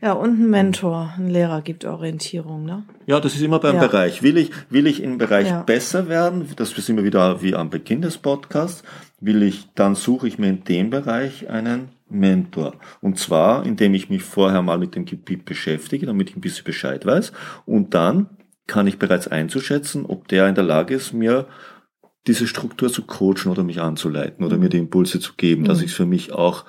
Ja, 0.00 0.12
und 0.12 0.38
ein 0.38 0.50
Mentor, 0.50 1.14
ein 1.16 1.28
Lehrer 1.28 1.62
gibt 1.62 1.84
Orientierung, 1.84 2.64
ne? 2.64 2.84
Ja, 3.06 3.20
das 3.20 3.34
ist 3.34 3.42
immer 3.42 3.58
beim 3.58 3.76
ja. 3.76 3.86
Bereich. 3.86 4.22
Will 4.22 4.36
ich, 4.36 4.50
will 4.68 4.86
ich 4.86 5.02
im 5.02 5.18
Bereich 5.18 5.48
ja. 5.48 5.62
besser 5.62 6.08
werden? 6.08 6.46
Das 6.56 6.70
sind 6.70 6.96
wir 6.96 7.04
wieder 7.04 7.42
wie 7.42 7.54
am 7.54 7.70
Beginn 7.70 8.02
des 8.02 8.18
Podcasts. 8.18 8.82
Will 9.20 9.42
ich, 9.42 9.68
dann 9.74 9.94
suche 9.94 10.28
ich 10.28 10.38
mir 10.38 10.48
in 10.48 10.64
dem 10.64 10.90
Bereich 10.90 11.48
einen 11.48 11.88
Mentor. 12.08 12.74
Und 13.00 13.18
zwar, 13.18 13.64
indem 13.64 13.94
ich 13.94 14.10
mich 14.10 14.22
vorher 14.22 14.62
mal 14.62 14.78
mit 14.78 14.94
dem 14.94 15.04
Gebiet 15.04 15.44
beschäftige, 15.44 16.06
damit 16.06 16.30
ich 16.30 16.36
ein 16.36 16.42
bisschen 16.42 16.64
Bescheid 16.64 17.06
weiß. 17.06 17.32
Und 17.64 17.94
dann 17.94 18.28
kann 18.66 18.86
ich 18.86 18.98
bereits 18.98 19.28
einzuschätzen, 19.28 20.06
ob 20.06 20.28
der 20.28 20.48
in 20.48 20.54
der 20.54 20.64
Lage 20.64 20.94
ist, 20.94 21.12
mir 21.12 21.46
diese 22.26 22.46
Struktur 22.46 22.90
zu 22.90 23.02
coachen 23.02 23.50
oder 23.50 23.64
mich 23.64 23.80
anzuleiten 23.80 24.44
oder 24.44 24.56
mir 24.56 24.70
die 24.70 24.78
Impulse 24.78 25.20
zu 25.20 25.34
geben, 25.34 25.62
mhm. 25.62 25.66
dass 25.66 25.80
ich 25.80 25.90
es 25.90 25.96
für 25.96 26.06
mich 26.06 26.32
auch 26.32 26.64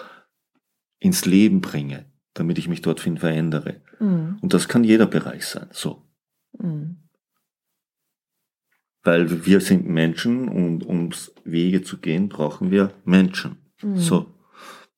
ins 0.99 1.25
Leben 1.25 1.61
bringe 1.61 2.05
damit 2.35 2.59
ich 2.59 2.67
mich 2.67 2.83
dorthin 2.83 3.17
verändere. 3.17 3.81
Mhm. 3.99 4.37
Und 4.41 4.53
das 4.53 4.67
kann 4.67 4.83
jeder 4.83 5.07
Bereich 5.07 5.47
sein, 5.47 5.69
so. 5.71 6.03
Mhm. 6.59 6.97
Weil 9.01 9.45
wir 9.45 9.61
sind 9.61 9.87
Menschen 9.87 10.47
und 10.49 10.83
um 10.83 11.11
Wege 11.43 11.81
zu 11.81 11.97
gehen, 11.97 12.29
brauchen 12.29 12.71
wir 12.71 12.93
Menschen. 13.05 13.57
Mhm. 13.81 13.97
So. 13.97 14.33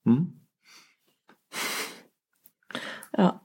Hm? 0.03 0.41
Ja. 3.15 3.41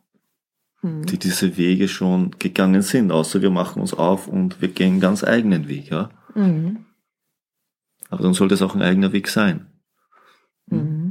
Mhm. 0.81 1.07
Die 1.07 1.19
diese 1.19 1.57
Wege 1.57 1.89
schon 1.89 2.33
gegangen 2.39 2.83
sind, 2.83 3.13
außer 3.13 3.43
wir 3.43 3.51
machen 3.51 3.81
uns 3.81 3.93
auf 3.93 4.27
und 4.27 4.61
wir 4.61 4.69
gehen 4.69 5.01
ganz 5.01 5.23
eigenen 5.23 5.69
Weg, 5.69 5.91
ja. 5.91 6.11
Mhm. 6.35 6.87
Aber 8.09 8.23
dann 8.23 8.35
sollte 8.35 8.55
es 8.55 8.63
auch 8.63 8.75
ein 8.75 8.83
eigener 8.83 9.13
Weg 9.13 9.29
sein. 9.29 9.67
Mhm. 10.67 11.02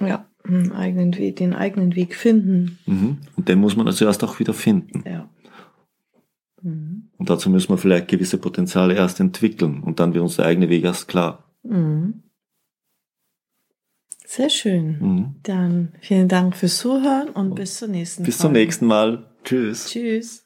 Ja, 0.00 0.26
einen 0.44 0.72
eigenen 0.72 1.16
Weg, 1.16 1.36
den 1.36 1.54
eigenen 1.54 1.96
Weg 1.96 2.14
finden. 2.14 2.78
Mhm. 2.86 3.18
Und 3.36 3.48
den 3.48 3.60
muss 3.60 3.76
man 3.76 3.86
also 3.86 4.04
erst 4.04 4.22
auch 4.24 4.38
wieder 4.38 4.54
finden. 4.54 5.04
Ja. 5.08 5.28
Mhm. 6.62 7.10
Und 7.16 7.30
dazu 7.30 7.50
müssen 7.50 7.70
wir 7.70 7.78
vielleicht 7.78 8.08
gewisse 8.08 8.38
Potenziale 8.38 8.94
erst 8.94 9.20
entwickeln 9.20 9.82
und 9.82 10.00
dann 10.00 10.14
wird 10.14 10.22
uns 10.22 10.36
der 10.36 10.46
eigene 10.46 10.68
Weg 10.68 10.84
erst 10.84 11.08
klar. 11.08 11.50
Mhm. 11.62 12.22
Sehr 14.24 14.50
schön. 14.50 14.98
Mhm. 15.00 15.34
Dann 15.44 15.92
vielen 16.00 16.28
Dank 16.28 16.56
fürs 16.56 16.78
Zuhören 16.78 17.28
und 17.30 17.54
bis 17.54 17.78
zur 17.78 17.88
nächsten 17.88 18.24
Bis 18.24 18.36
Folge. 18.36 18.48
zum 18.48 18.52
nächsten 18.52 18.86
Mal. 18.86 19.30
Tschüss. 19.44 19.86
Tschüss. 19.86 20.45